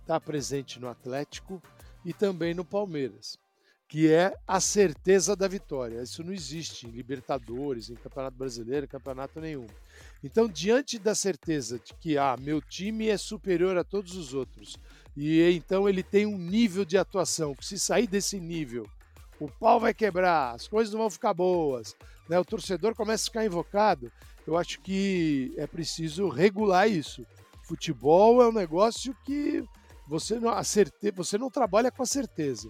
[0.00, 1.62] está presente no Atlético
[2.04, 3.38] e também no Palmeiras,
[3.86, 6.02] que é a certeza da vitória.
[6.02, 9.66] Isso não existe em Libertadores, em Campeonato Brasileiro, em campeonato nenhum.
[10.24, 14.76] Então, diante da certeza de que ah, meu time é superior a todos os outros,
[15.16, 18.88] e então ele tem um nível de atuação que se sair desse nível
[19.44, 21.96] o pau vai quebrar, as coisas não vão ficar boas,
[22.28, 22.38] né?
[22.38, 24.12] o torcedor começa a ficar invocado.
[24.46, 27.26] Eu acho que é preciso regular isso.
[27.64, 29.64] Futebol é um negócio que
[30.06, 32.68] você não, acerte, você não trabalha com a certeza.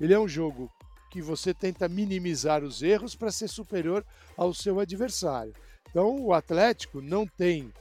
[0.00, 0.70] Ele é um jogo
[1.10, 4.04] que você tenta minimizar os erros para ser superior
[4.36, 5.52] ao seu adversário.
[5.90, 7.72] Então, o Atlético não tem,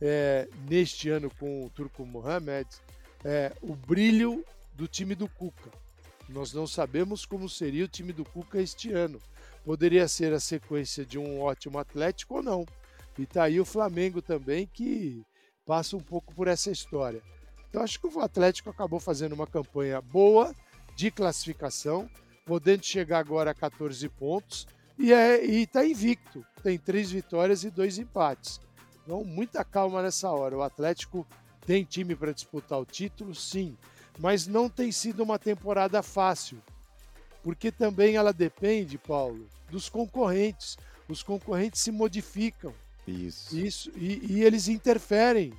[0.00, 2.68] é, neste ano com o Turco Mohamed,
[3.24, 5.70] é, o brilho do time do Cuca.
[6.28, 9.18] Nós não sabemos como seria o time do Cuca este ano.
[9.64, 12.66] Poderia ser a sequência de um ótimo Atlético ou não.
[13.18, 15.24] E tá aí o Flamengo também que
[15.66, 17.22] passa um pouco por essa história.
[17.68, 20.54] Então acho que o Atlético acabou fazendo uma campanha boa
[20.94, 22.08] de classificação,
[22.44, 24.66] podendo chegar agora a 14 pontos
[24.98, 26.44] e é, está invicto.
[26.62, 28.60] Tem três vitórias e dois empates.
[29.04, 30.56] Então, muita calma nessa hora.
[30.56, 31.26] O Atlético
[31.64, 33.76] tem time para disputar o título, sim,
[34.18, 36.60] mas não tem sido uma temporada fácil,
[37.42, 40.76] porque também ela depende, Paulo, dos concorrentes.
[41.08, 42.74] Os concorrentes se modificam.
[43.06, 43.56] Isso.
[43.56, 45.52] Isso e, e eles interferem.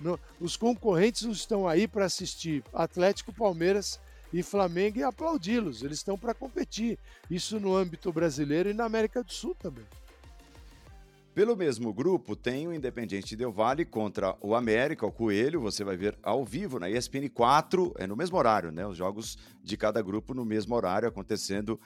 [0.00, 4.00] No, os concorrentes estão aí para assistir Atlético, Palmeiras
[4.32, 5.82] e Flamengo e aplaudi-los.
[5.82, 6.98] Eles estão para competir.
[7.30, 9.86] Isso no âmbito brasileiro e na América do Sul também.
[11.36, 15.60] Pelo mesmo grupo, tem o Independiente Del Vale contra o América, o Coelho.
[15.60, 18.86] Você vai ver ao vivo na ESPN 4, é no mesmo horário, né?
[18.86, 21.78] Os jogos de cada grupo no mesmo horário acontecendo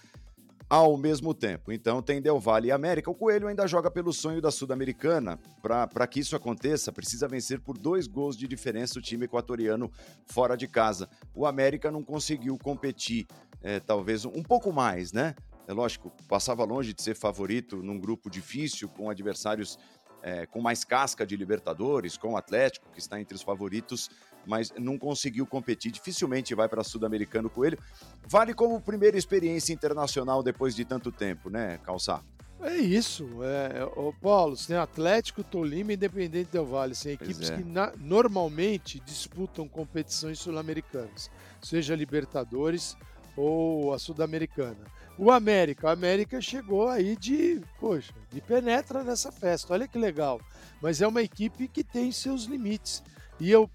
[0.69, 1.73] ao mesmo tempo.
[1.73, 3.11] Então tem Del Valle e América.
[3.11, 5.37] O Coelho ainda joga pelo sonho da Sul-Americana.
[5.61, 9.91] Para que isso aconteça, precisa vencer por dois gols de diferença o time equatoriano
[10.27, 11.09] fora de casa.
[11.35, 13.27] O América não conseguiu competir,
[13.61, 15.35] é, talvez um pouco mais, né?
[15.66, 19.79] É lógico, passava longe de ser favorito num grupo difícil, com adversários
[20.23, 24.11] é, com mais casca de Libertadores, com o Atlético, que está entre os favoritos
[24.46, 25.92] mas não conseguiu competir.
[25.92, 27.79] Dificilmente vai para Sul-Americano Coelho.
[28.27, 32.25] Vale como primeira experiência internacional depois de tanto tempo, né, Calçar?
[32.62, 33.27] É isso.
[33.42, 36.94] É, o Paulo, você tem Atlético, Tolima e Independente Del Vale.
[36.94, 37.57] São equipes é.
[37.57, 41.31] que na, normalmente disputam competições sul-americanas,
[41.62, 42.96] seja Libertadores
[43.37, 44.79] ou a Sul-Americana.
[45.19, 49.75] O América, o América chegou aí de, poxa, de penetra nessa festa.
[49.75, 50.40] Olha que legal.
[50.81, 53.03] Mas é uma equipe que tem seus limites.
[53.38, 53.69] E eu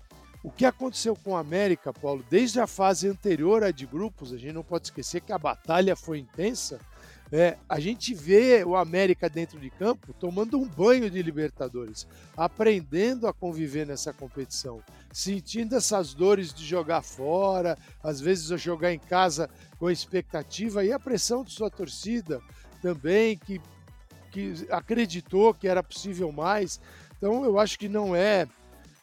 [0.46, 4.38] o que aconteceu com a América, Paulo, desde a fase anterior à de grupos, a
[4.38, 6.80] gente não pode esquecer que a batalha foi intensa.
[7.32, 12.08] É, a gente vê o América dentro de campo tomando um banho de Libertadores,
[12.38, 19.00] aprendendo a conviver nessa competição, sentindo essas dores de jogar fora, às vezes jogar em
[19.00, 22.40] casa com a expectativa e a pressão de sua torcida
[22.82, 23.60] também, que,
[24.32, 26.80] que acreditou que era possível mais.
[27.18, 28.48] Então eu acho que não é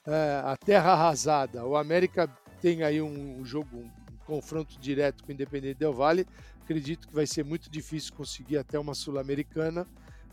[0.06, 1.64] é, a terra arrasada.
[1.64, 2.28] O América
[2.60, 3.90] tem aí um, um jogo, um,
[4.26, 6.26] confronto direto com o Independente Del Vale.
[6.64, 9.86] Acredito que vai ser muito difícil conseguir até uma Sul-Americana,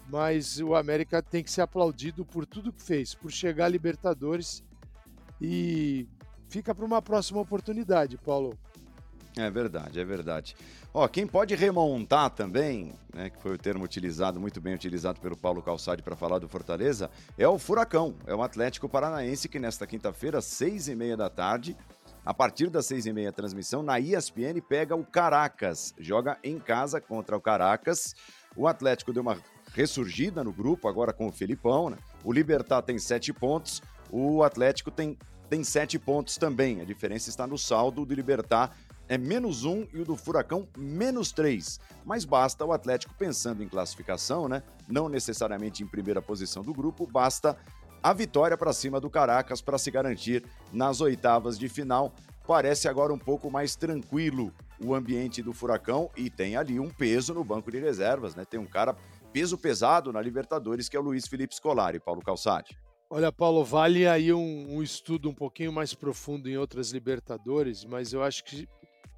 [0.07, 4.63] mas o América tem que ser aplaudido por tudo que fez, por chegar a Libertadores
[5.41, 6.07] e
[6.47, 8.57] fica para uma próxima oportunidade, Paulo.
[9.37, 10.55] É verdade, é verdade.
[10.93, 15.37] Ó, quem pode remontar também, né, que foi o termo utilizado, muito bem utilizado pelo
[15.37, 19.85] Paulo Calçade para falar do Fortaleza, é o Furacão, é o Atlético Paranaense que nesta
[19.85, 21.77] quinta-feira, seis e meia da tarde,
[22.29, 27.01] a partir das seis e meia transmissão, na ESPN pega o Caracas, joga em casa
[27.01, 28.13] contra o Caracas.
[28.55, 29.39] O Atlético deu uma
[29.73, 31.97] ressurgida no grupo, agora com o Felipão, né?
[32.23, 35.17] O Libertar tem sete pontos, o Atlético tem,
[35.49, 36.81] tem sete pontos também.
[36.81, 41.31] A diferença está no saldo do Libertar é menos um e o do Furacão menos
[41.31, 41.79] três.
[42.05, 44.61] Mas basta o Atlético pensando em classificação, né?
[44.87, 47.57] Não necessariamente em primeira posição do grupo, basta
[48.01, 52.13] a vitória para cima do Caracas para se garantir nas oitavas de final.
[52.47, 57.33] Parece agora um pouco mais tranquilo o ambiente do Furacão e tem ali um peso
[57.33, 58.45] no banco de reservas, né?
[58.45, 58.95] Tem um cara
[59.33, 62.77] peso pesado na Libertadores que é o Luiz Felipe Scolari, Paulo Calçade.
[63.09, 68.13] Olha, Paulo, vale aí um, um, estudo um pouquinho mais profundo em outras Libertadores, mas
[68.13, 68.69] eu acho que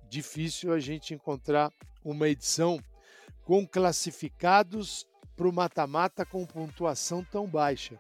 [0.10, 1.72] difícil a gente encontrar
[2.04, 2.80] uma edição
[3.44, 8.00] com classificados para o mata-mata com pontuação tão baixa.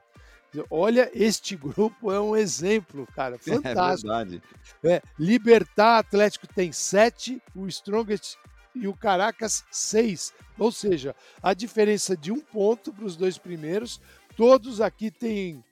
[0.69, 4.11] Olha, este grupo é um exemplo, cara, é fantástico.
[4.11, 4.41] É verdade.
[4.83, 8.35] É, Libertar Atlético tem sete, o Strongest
[8.75, 10.33] e o Caracas seis.
[10.57, 13.99] Ou seja, a diferença de um ponto para os dois primeiros.
[14.35, 15.63] Todos aqui têm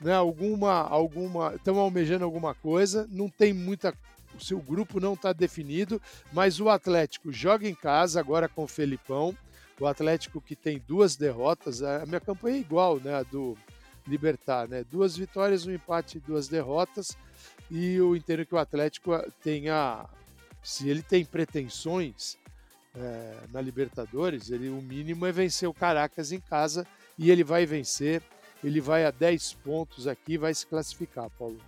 [0.00, 3.06] né, alguma, alguma, estão almejando alguma coisa.
[3.10, 3.92] Não tem muita
[4.38, 6.00] o seu grupo não está definido,
[6.32, 9.36] mas o Atlético joga em casa agora com o Felipão.
[9.80, 13.56] O Atlético que tem duas derrotas, a minha campanha é igual, né, a do
[14.08, 14.84] Libertar, né?
[14.90, 17.16] Duas vitórias, um empate, duas derrotas.
[17.70, 20.06] E eu entendo que o Atlético tenha,
[20.62, 22.38] se ele tem pretensões
[22.94, 26.86] é, na Libertadores, ele o mínimo é vencer o Caracas em casa
[27.18, 28.22] e ele vai vencer.
[28.64, 31.58] Ele vai a 10 pontos aqui, vai se classificar, Paulo.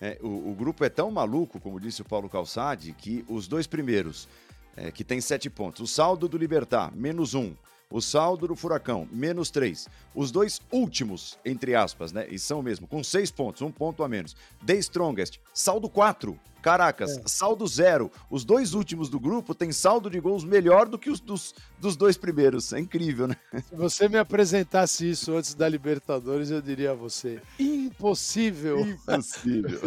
[0.00, 3.66] É, o, o, grupo é tão maluco, como disse o Paulo Calçade, que os dois
[3.66, 4.28] primeiros,
[4.76, 7.52] é, que tem sete pontos, o saldo do Libertar, menos um,
[7.90, 9.88] o saldo do Furacão, menos três.
[10.14, 12.26] Os dois últimos, entre aspas, né?
[12.28, 14.36] E são mesmo, com seis pontos, um ponto a menos.
[14.64, 16.38] The Strongest, saldo quatro.
[16.60, 17.22] Caracas, é.
[17.26, 18.10] saldo zero.
[18.28, 21.96] Os dois últimos do grupo têm saldo de gols melhor do que os dos, dos
[21.96, 22.72] dois primeiros.
[22.72, 23.36] É incrível, né?
[23.68, 28.80] Se você me apresentasse isso antes da Libertadores, eu diria a você: impossível.
[28.80, 29.80] Impossível.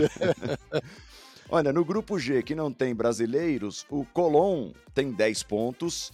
[1.49, 6.09] Olha, no grupo G, que não tem brasileiros, o Colón tem 10 pontos,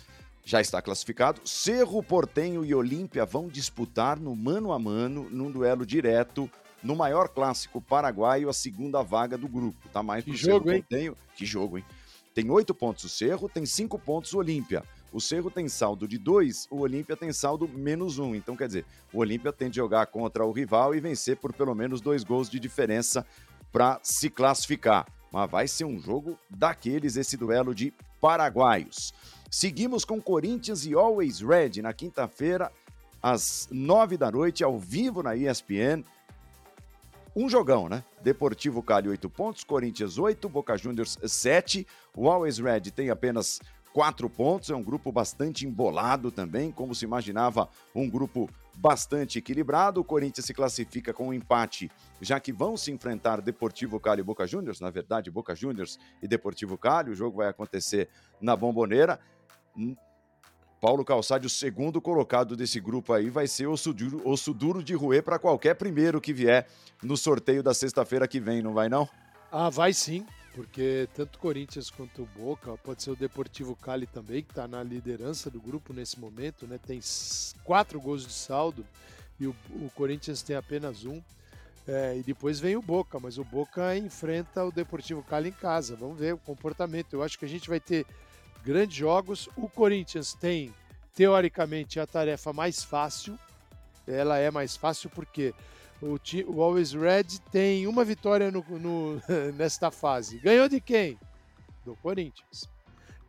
[0.48, 1.42] já está classificado.
[1.44, 6.50] Cerro Portenho e Olímpia vão disputar no mano a mano, num duelo direto,
[6.82, 9.90] no maior clássico paraguaio, a segunda vaga do grupo.
[9.90, 11.14] Tá mais Que jogo, Cerro hein?
[11.36, 11.86] Que jogo, hein?
[12.34, 14.84] Tem oito pontos o Cerro, tem cinco pontos o Olímpia.
[15.12, 18.34] O Cerro tem saldo de dois, o Olímpia tem saldo menos um.
[18.34, 21.76] Então, quer dizer, o Olímpia tem de jogar contra o rival e vencer por pelo
[21.76, 23.26] menos dois gols de diferença
[23.70, 25.06] para se classificar.
[25.30, 29.14] Mas vai ser um jogo daqueles, esse duelo de paraguaios.
[29.50, 32.72] Seguimos com Corinthians e Always Red na quinta-feira,
[33.22, 36.04] às nove da noite, ao vivo na ESPN.
[37.36, 38.04] Um jogão, né?
[38.22, 41.88] Deportivo Cali, 8 pontos, Corinthians 8, Boca Juniors 7.
[42.16, 43.62] O Always Red tem apenas
[43.94, 50.02] 4 pontos, é um grupo bastante embolado também, como se imaginava, um grupo bastante equilibrado.
[50.02, 51.90] O Corinthians se classifica com um empate,
[52.22, 56.28] já que vão se enfrentar Deportivo Cali e Boca Juniors, na verdade, Boca Juniors e
[56.28, 57.12] Deportivo Cali.
[57.12, 58.10] O jogo vai acontecer
[58.42, 59.20] na Bomboneira.
[60.80, 64.94] Paulo Calçade, o segundo colocado desse grupo aí, vai ser osso duro, osso duro de
[64.94, 66.68] roer para qualquer primeiro que vier
[67.02, 69.10] no sorteio da sexta-feira que vem, não vai não?
[69.52, 74.44] Ah, vai sim, porque tanto Corinthians quanto o Boca, pode ser o Deportivo Cali também,
[74.44, 76.78] que está na liderança do grupo nesse momento, né?
[76.78, 77.00] Tem
[77.64, 78.86] quatro gols de saldo
[79.40, 81.22] e o, o Corinthians tem apenas um.
[81.88, 85.96] É, e depois vem o Boca, mas o Boca enfrenta o Deportivo Cali em casa.
[85.96, 87.14] Vamos ver o comportamento.
[87.14, 88.06] Eu acho que a gente vai ter
[88.64, 89.48] grandes jogos.
[89.56, 90.74] O Corinthians tem,
[91.14, 93.38] teoricamente, a tarefa mais fácil.
[94.08, 95.54] Ela é mais fácil porque
[96.02, 96.18] o,
[96.48, 99.22] o Always Red tem uma vitória no, no-
[99.56, 100.38] nesta fase.
[100.40, 101.18] Ganhou de quem?
[101.86, 102.70] Do Corinthians.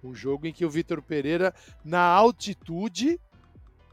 [0.03, 1.53] Um jogo em que o Vitor Pereira,
[1.85, 3.21] na altitude,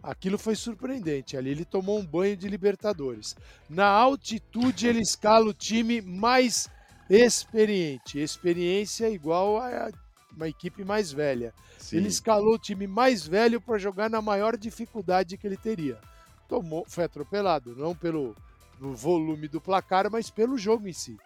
[0.03, 1.35] aquilo foi surpreendente.
[1.35, 3.35] Ali ele tomou um banho de Libertadores.
[3.67, 6.69] Na altitude, ele escala o time mais
[7.09, 8.19] experiente.
[8.19, 9.89] Experiência igual a
[10.35, 11.53] uma equipe mais velha.
[11.77, 11.97] Sim.
[11.97, 15.99] Ele escalou o time mais velho para jogar na maior dificuldade que ele teria.
[16.47, 18.35] Tomou, foi atropelado, não pelo
[18.79, 21.17] volume do placar, mas pelo jogo em si.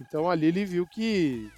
[0.00, 1.50] Então ali ele viu que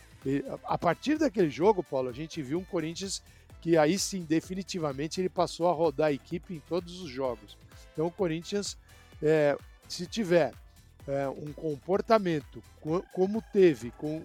[0.64, 3.22] a partir daquele jogo, Paulo, a gente viu um Corinthians
[3.60, 7.56] que aí sim definitivamente ele passou a rodar a equipe em todos os jogos.
[7.92, 8.76] Então o Corinthians,
[9.22, 9.56] é,
[9.88, 10.52] se tiver
[11.06, 14.22] é, um comportamento co- como teve com,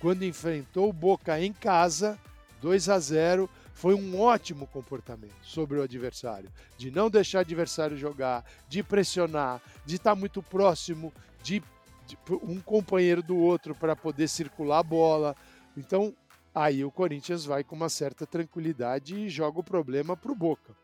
[0.00, 2.18] quando enfrentou o Boca em casa,
[2.60, 7.96] 2 a 0 foi um ótimo comportamento sobre o adversário, de não deixar o adversário
[7.96, 11.62] jogar, de pressionar, de estar muito próximo de,
[12.06, 15.36] de um companheiro do outro para poder circular a bola.
[15.76, 16.14] Então,
[16.54, 20.74] aí o Corinthians vai com uma certa tranquilidade e joga o problema para o Boca.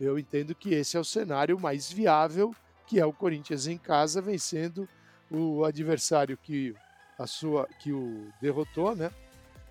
[0.00, 2.54] Eu entendo que esse é o cenário mais viável,
[2.86, 4.88] que é o Corinthians em casa vencendo
[5.30, 6.74] o adversário que
[7.22, 9.10] a sua que o derrotou, né?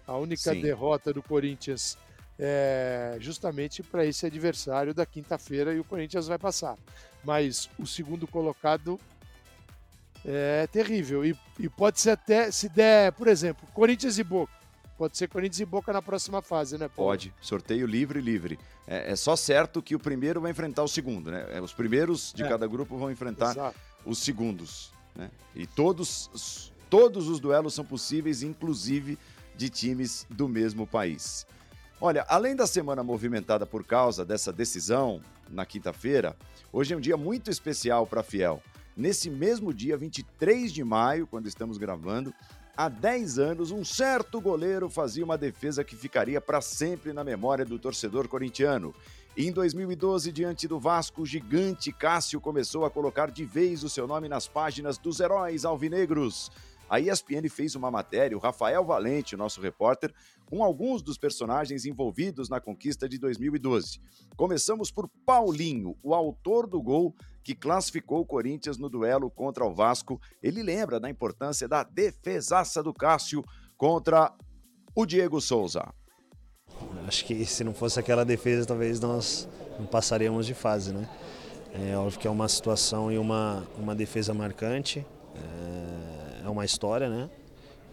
[0.08, 0.62] A única Sim.
[0.62, 1.98] derrota do Corinthians
[2.40, 6.78] é justamente para esse adversário da quinta-feira e o Corinthians vai passar.
[7.24, 9.00] Mas o segundo colocado
[10.26, 14.52] é terrível e, e pode ser até se der, por exemplo, Corinthians e Boca.
[14.98, 17.12] Pode ser Corinthians e Boca na próxima fase, né, Paulo?
[17.12, 18.60] Pode, sorteio livre, livre.
[18.88, 21.48] É, é só certo que o primeiro vai enfrentar o segundo, né?
[21.52, 22.48] É, Os primeiros de É.
[22.48, 23.78] cada grupo vão enfrentar Exato.
[24.06, 25.32] os segundos, né?
[25.56, 29.18] E todos, os- todos os duelos são possíveis, inclusive
[29.56, 31.48] de times do mesmo país.
[32.02, 36.36] Olha, além da semana movimentada por causa dessa decisão na quinta-feira,
[36.72, 38.62] hoje é um dia muito especial para a Fiel.
[38.98, 42.34] Nesse mesmo dia, 23 de maio, quando estamos gravando,
[42.76, 47.64] há 10 anos, um certo goleiro fazia uma defesa que ficaria para sempre na memória
[47.64, 48.94] do torcedor corintiano.
[49.38, 54.06] Em 2012, diante do Vasco, o gigante Cássio começou a colocar de vez o seu
[54.06, 56.52] nome nas páginas dos heróis alvinegros.
[56.92, 60.14] A ESPN fez uma matéria, o Rafael Valente, nosso repórter,
[60.46, 64.02] com alguns dos personagens envolvidos na conquista de 2012.
[64.36, 69.74] Começamos por Paulinho, o autor do gol que classificou o Corinthians no duelo contra o
[69.74, 70.20] Vasco.
[70.44, 73.42] Ele lembra da importância da defesaça do Cássio
[73.78, 74.30] contra
[74.94, 75.94] o Diego Souza.
[77.08, 79.48] Acho que se não fosse aquela defesa, talvez nós
[79.80, 81.10] não passaríamos de fase, né?
[81.74, 85.06] É óbvio que é uma situação e uma, uma defesa marcante,
[86.52, 87.30] uma história, né?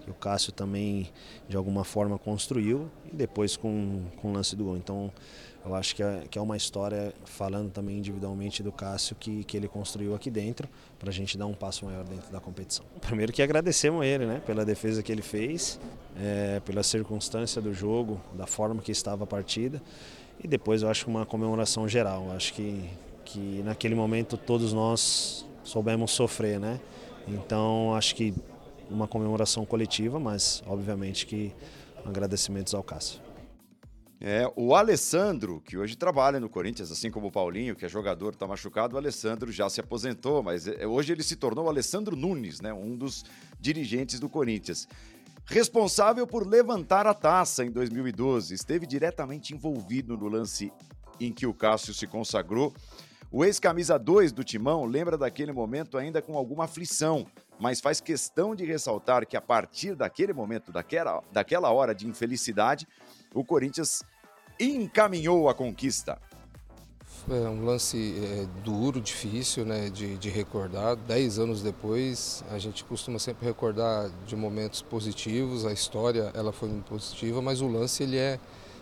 [0.07, 1.11] O Cássio também,
[1.49, 4.77] de alguma forma, construiu e depois com, com o lance do gol.
[4.77, 5.13] Então,
[5.65, 9.57] eu acho que é, que é uma história, falando também individualmente do Cássio, que, que
[9.57, 10.67] ele construiu aqui dentro,
[10.99, 12.87] para a gente dar um passo maior dentro da competição.
[13.03, 14.41] Primeiro que agradecemos a ele, né?
[14.47, 15.79] Pela defesa que ele fez,
[16.19, 19.83] é, pela circunstância do jogo, da forma que estava a partida.
[20.43, 22.27] E depois eu acho que uma comemoração geral.
[22.29, 22.89] Eu acho que,
[23.25, 26.81] que naquele momento todos nós soubemos sofrer, né?
[27.31, 28.35] Então acho que
[28.91, 31.53] uma comemoração coletiva, mas obviamente que
[32.05, 33.21] agradecimentos ao Cássio.
[34.21, 38.33] É, o Alessandro, que hoje trabalha no Corinthians, assim como o Paulinho, que é jogador,
[38.33, 42.17] está machucado, o Alessandro já se aposentou, mas é, hoje ele se tornou o Alessandro
[42.17, 43.25] Nunes, né, um dos
[43.61, 44.89] dirigentes do Corinthians.
[45.47, 50.73] Responsável por levantar a taça em 2012, esteve diretamente envolvido no lance
[51.21, 52.75] em que o Cássio se consagrou.
[53.31, 57.27] O ex-camisa 2 do Timão lembra daquele momento ainda com alguma aflição,
[57.61, 62.89] mas faz questão de ressaltar que a partir daquele momento, daquela, daquela hora de infelicidade,
[63.35, 64.03] o Corinthians
[64.59, 66.19] encaminhou a conquista.
[67.29, 70.97] É um lance é, duro, difícil né, de, de, recordar.
[70.97, 75.67] Dez anos depois, a gente costuma sempre recordar de momentos positivos.
[75.67, 78.41] A história ela foi muito positiva, mas o lance ele é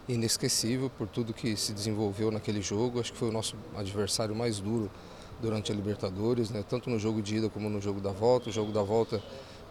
[0.09, 3.00] inesquecível por tudo que se desenvolveu naquele jogo.
[3.00, 4.90] Acho que foi o nosso adversário mais duro
[5.40, 8.48] durante a Libertadores, né, tanto no jogo de ida como no jogo da volta.
[8.48, 9.22] O jogo da volta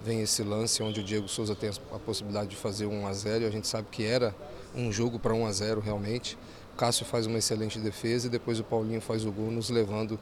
[0.01, 3.43] vem esse lance onde o Diego Souza tem a possibilidade de fazer 1 a 0
[3.43, 4.35] e a gente sabe que era
[4.75, 6.37] um jogo para 1 a 0 realmente.
[6.77, 10.19] Cássio faz uma excelente defesa e depois o Paulinho faz o gol nos levando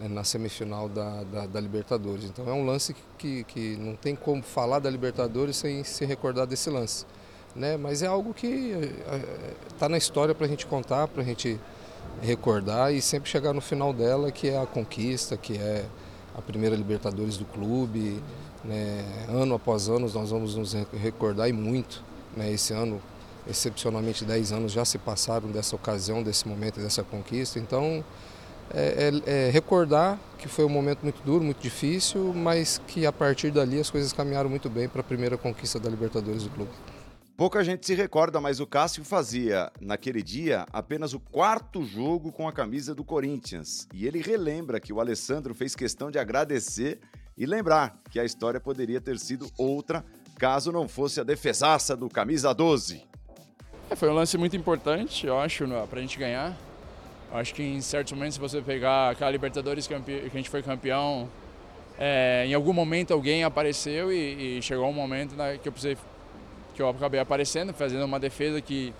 [0.00, 2.24] é, na semifinal da, da, da, Libertadores.
[2.24, 6.46] Então é um lance que, que não tem como falar da Libertadores sem se recordar
[6.46, 7.06] desse lance.
[7.54, 7.76] Né?
[7.76, 8.74] Mas é algo que
[9.72, 11.60] está na história para a gente contar, para a gente
[12.20, 15.84] recordar e sempre chegar no final dela, que é a conquista, que é
[16.36, 18.20] a primeira Libertadores do clube.
[18.64, 19.04] Né?
[19.28, 22.02] Ano após ano nós vamos nos recordar e muito.
[22.36, 22.52] Né?
[22.52, 23.00] Esse ano
[23.46, 27.58] excepcionalmente 10 anos já se passaram dessa ocasião, desse momento, dessa conquista.
[27.58, 28.02] Então,
[28.72, 33.12] é, é, é, recordar que foi um momento muito duro, muito difícil, mas que a
[33.12, 36.70] partir dali as coisas caminharam muito bem para a primeira conquista da Libertadores do clube.
[37.36, 42.46] Pouca gente se recorda, mas o Cássio fazia, naquele dia, apenas o quarto jogo com
[42.46, 43.88] a camisa do Corinthians.
[43.92, 47.00] E ele relembra que o Alessandro fez questão de agradecer
[47.36, 50.04] e lembrar que a história poderia ter sido outra
[50.38, 53.02] caso não fosse a defesaça do camisa 12.
[53.90, 56.56] É, foi um lance muito importante, eu acho, para a gente ganhar.
[57.32, 59.98] Eu acho que em certos momentos, se você pegar aquela Libertadores que a
[60.32, 61.28] gente foi campeão,
[61.98, 65.98] é, em algum momento alguém apareceu e, e chegou um momento né, que eu precisei,
[66.74, 68.92] que eu acabei aparecendo, fazendo uma defesa que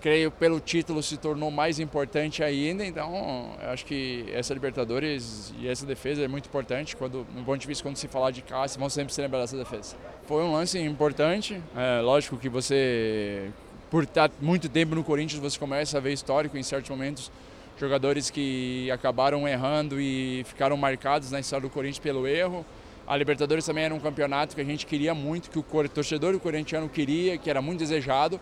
[0.00, 2.84] creio pelo título se tornou mais importante ainda.
[2.84, 6.96] Então, acho que essa Libertadores e essa defesa é muito importante.
[6.96, 9.56] Quando, no ponto de vista, quando se falar de Cássio, vão sempre se lembrar dessa
[9.56, 9.96] defesa.
[10.26, 11.60] Foi um lance importante.
[11.76, 13.50] É, lógico que você
[13.90, 17.30] por estar muito tempo no Corinthians, você começa a ver histórico em certos momentos
[17.78, 22.64] jogadores que acabaram errando e ficaram marcados na história do Corinthians pelo erro.
[23.06, 26.40] A Libertadores também era um campeonato que a gente queria muito, que o torcedor do
[26.40, 28.40] corintiano queria, que era muito desejado.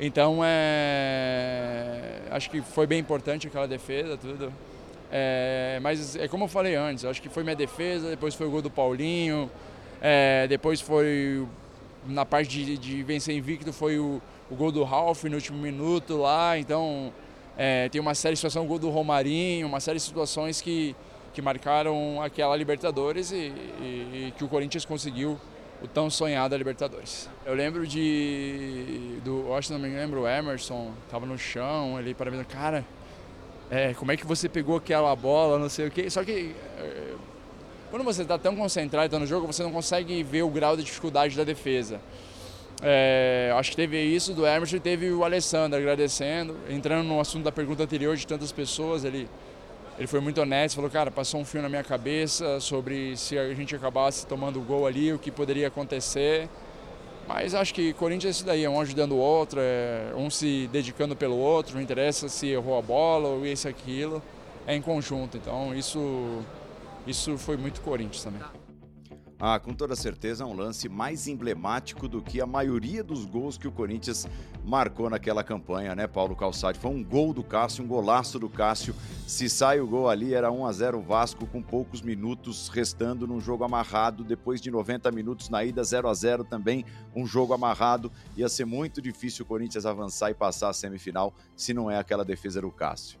[0.00, 2.22] Então, é...
[2.30, 4.52] acho que foi bem importante aquela defesa, tudo.
[5.12, 5.78] É...
[5.82, 8.62] Mas é como eu falei antes, acho que foi minha defesa, depois foi o gol
[8.62, 9.50] do Paulinho,
[10.00, 10.46] é...
[10.48, 11.46] depois foi
[12.06, 16.16] na parte de, de vencer invicto foi o, o gol do Ralf no último minuto
[16.16, 17.12] lá, então
[17.56, 20.96] é, tem uma série de situações, o gol do Romarinho, uma série de situações que,
[21.32, 23.36] que marcaram aquela Libertadores e,
[23.80, 25.38] e, e que o Corinthians conseguiu
[25.82, 27.28] o tão sonhado Libertadores.
[27.44, 31.98] Eu lembro de, do, eu acho que não me lembro, o Emerson, tava no chão,
[31.98, 32.84] ele para mim, cara,
[33.70, 37.14] é, como é que você pegou aquela bola, não sei o quê, só que é,
[37.90, 41.36] quando você está tão concentrado no jogo, você não consegue ver o grau de dificuldade
[41.36, 42.00] da defesa.
[42.82, 46.56] É, acho que teve isso do Emerson e teve o Alessandro agradecendo.
[46.68, 49.28] Entrando no assunto da pergunta anterior de tantas pessoas, ele,
[50.00, 53.52] ele foi muito honesto, falou, cara, passou um fio na minha cabeça sobre se a
[53.52, 56.48] gente acabasse tomando o gol ali, o que poderia acontecer.
[57.28, 60.70] Mas acho que Corinthians é isso daí, é um ajudando o outro, é um se
[60.72, 64.22] dedicando pelo outro, não interessa se errou a bola ou isso aquilo,
[64.66, 65.36] é em conjunto.
[65.36, 66.40] Então isso,
[67.06, 68.40] isso foi muito Corinthians também.
[69.42, 73.56] Ah, com toda certeza é um lance mais emblemático do que a maioria dos gols
[73.56, 74.28] que o Corinthians
[74.62, 76.78] marcou naquela campanha, né, Paulo Calçade?
[76.78, 78.94] Foi um gol do Cássio, um golaço do Cássio.
[79.26, 83.40] Se sai o gol ali, era 1 a 0 Vasco com poucos minutos restando num
[83.40, 84.22] jogo amarrado.
[84.22, 86.84] Depois de 90 minutos na ida, 0 a 0 também,
[87.16, 88.12] um jogo amarrado.
[88.36, 92.26] Ia ser muito difícil o Corinthians avançar e passar a semifinal se não é aquela
[92.26, 93.18] defesa do Cássio.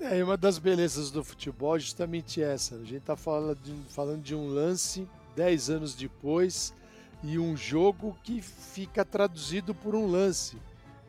[0.00, 2.74] É, uma das belezas do futebol é justamente essa.
[2.74, 6.74] A gente está falando de um lance 10 anos depois
[7.22, 10.56] e um jogo que fica traduzido por um lance.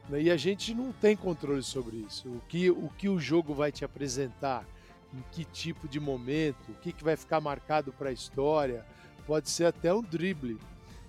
[0.09, 0.24] Né?
[0.24, 2.28] E a gente não tem controle sobre isso.
[2.28, 4.65] O que o, que o jogo vai te apresentar,
[5.13, 8.86] em que tipo de momento, o que, que vai ficar marcado para a história,
[9.26, 10.59] pode ser até um drible.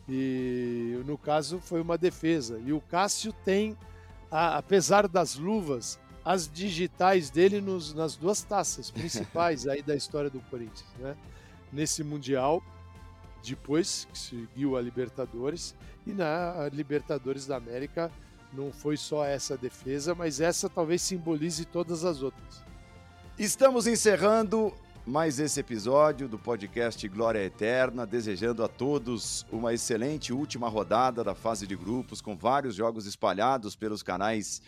[0.08, 2.60] E no caso foi uma defesa.
[2.64, 3.76] E o Cássio tem,
[4.30, 10.30] a, apesar das luvas, as digitais dele nos, nas duas taças principais aí da história
[10.30, 11.16] do Corinthians, né?
[11.72, 12.62] Nesse Mundial
[13.42, 15.74] depois que seguiu a Libertadores.
[16.06, 18.10] E na Libertadores da América
[18.52, 22.62] não foi só essa defesa, mas essa talvez simbolize todas as outras.
[23.38, 24.72] Estamos encerrando
[25.06, 31.34] mais esse episódio do podcast Glória Eterna, desejando a todos uma excelente última rodada da
[31.34, 34.62] fase de grupos, com vários jogos espalhados pelos canais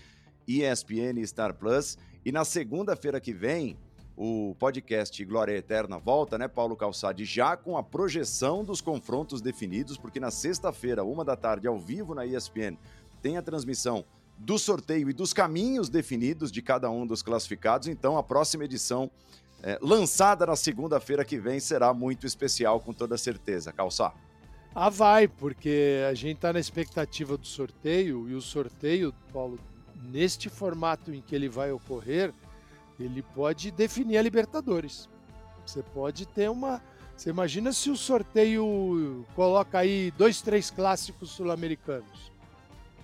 [0.48, 1.96] ESPN e Star Plus.
[2.24, 3.76] E na segunda-feira que vem,
[4.16, 9.96] o podcast Glória Eterna volta, né, Paulo Calçade, já com a projeção dos confrontos definidos,
[9.96, 12.76] porque na sexta-feira, uma da tarde, ao vivo na ESPN,
[13.20, 14.04] tem a transmissão
[14.38, 17.88] do sorteio e dos caminhos definidos de cada um dos classificados.
[17.88, 19.10] Então, a próxima edição
[19.62, 23.72] é, lançada na segunda-feira que vem será muito especial, com toda certeza.
[23.72, 24.14] Calçar.
[24.74, 29.58] Ah, vai, porque a gente está na expectativa do sorteio e o sorteio, Paulo,
[30.10, 32.32] neste formato em que ele vai ocorrer,
[32.98, 35.08] ele pode definir a Libertadores.
[35.66, 36.82] Você pode ter uma.
[37.16, 42.34] Você imagina se o sorteio coloca aí dois, três clássicos sul-americanos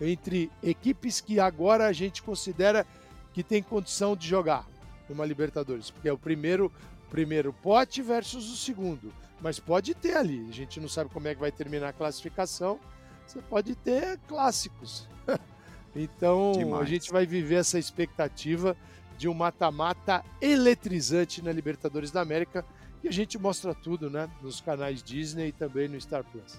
[0.00, 2.86] entre equipes que agora a gente considera
[3.32, 4.66] que tem condição de jogar
[5.08, 6.72] uma Libertadores, porque é o primeiro,
[7.10, 9.12] primeiro pote versus o segundo.
[9.40, 12.78] Mas pode ter ali, a gente não sabe como é que vai terminar a classificação.
[13.26, 15.08] Você pode ter clássicos.
[15.96, 16.82] então Demais.
[16.82, 18.76] a gente vai viver essa expectativa
[19.20, 22.64] de um mata-mata eletrizante na Libertadores da América
[23.04, 26.58] e a gente mostra tudo, né, nos canais Disney e também no Star Plus.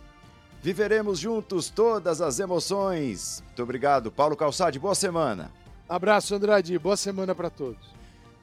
[0.61, 3.41] Viveremos juntos todas as emoções.
[3.47, 4.77] Muito obrigado, Paulo Calçade.
[4.77, 5.51] Boa semana.
[5.89, 6.77] Abraço, Andrade.
[6.77, 7.81] Boa semana para todos.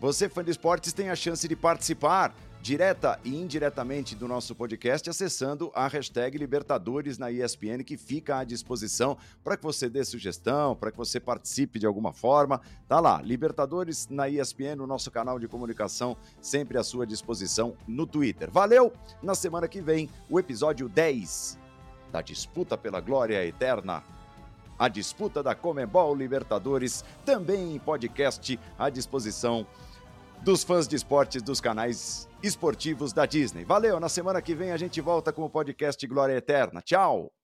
[0.00, 5.08] Você, fã de esportes, tem a chance de participar direta e indiretamente do nosso podcast
[5.08, 10.74] acessando a hashtag Libertadores na ESPN, que fica à disposição para que você dê sugestão,
[10.74, 12.60] para que você participe de alguma forma.
[12.86, 18.06] Tá lá, Libertadores na ESPN, o nosso canal de comunicação, sempre à sua disposição no
[18.06, 18.50] Twitter.
[18.50, 18.92] Valeu!
[19.22, 21.58] Na semana que vem, o episódio 10
[22.10, 24.02] da disputa pela glória eterna
[24.78, 29.66] a disputa da Comembol Libertadores, também em podcast à disposição
[30.42, 33.64] dos fãs de esportes dos canais esportivos da Disney.
[33.64, 36.80] Valeu, na semana que vem a gente volta com o podcast Glória Eterna.
[36.80, 37.37] Tchau!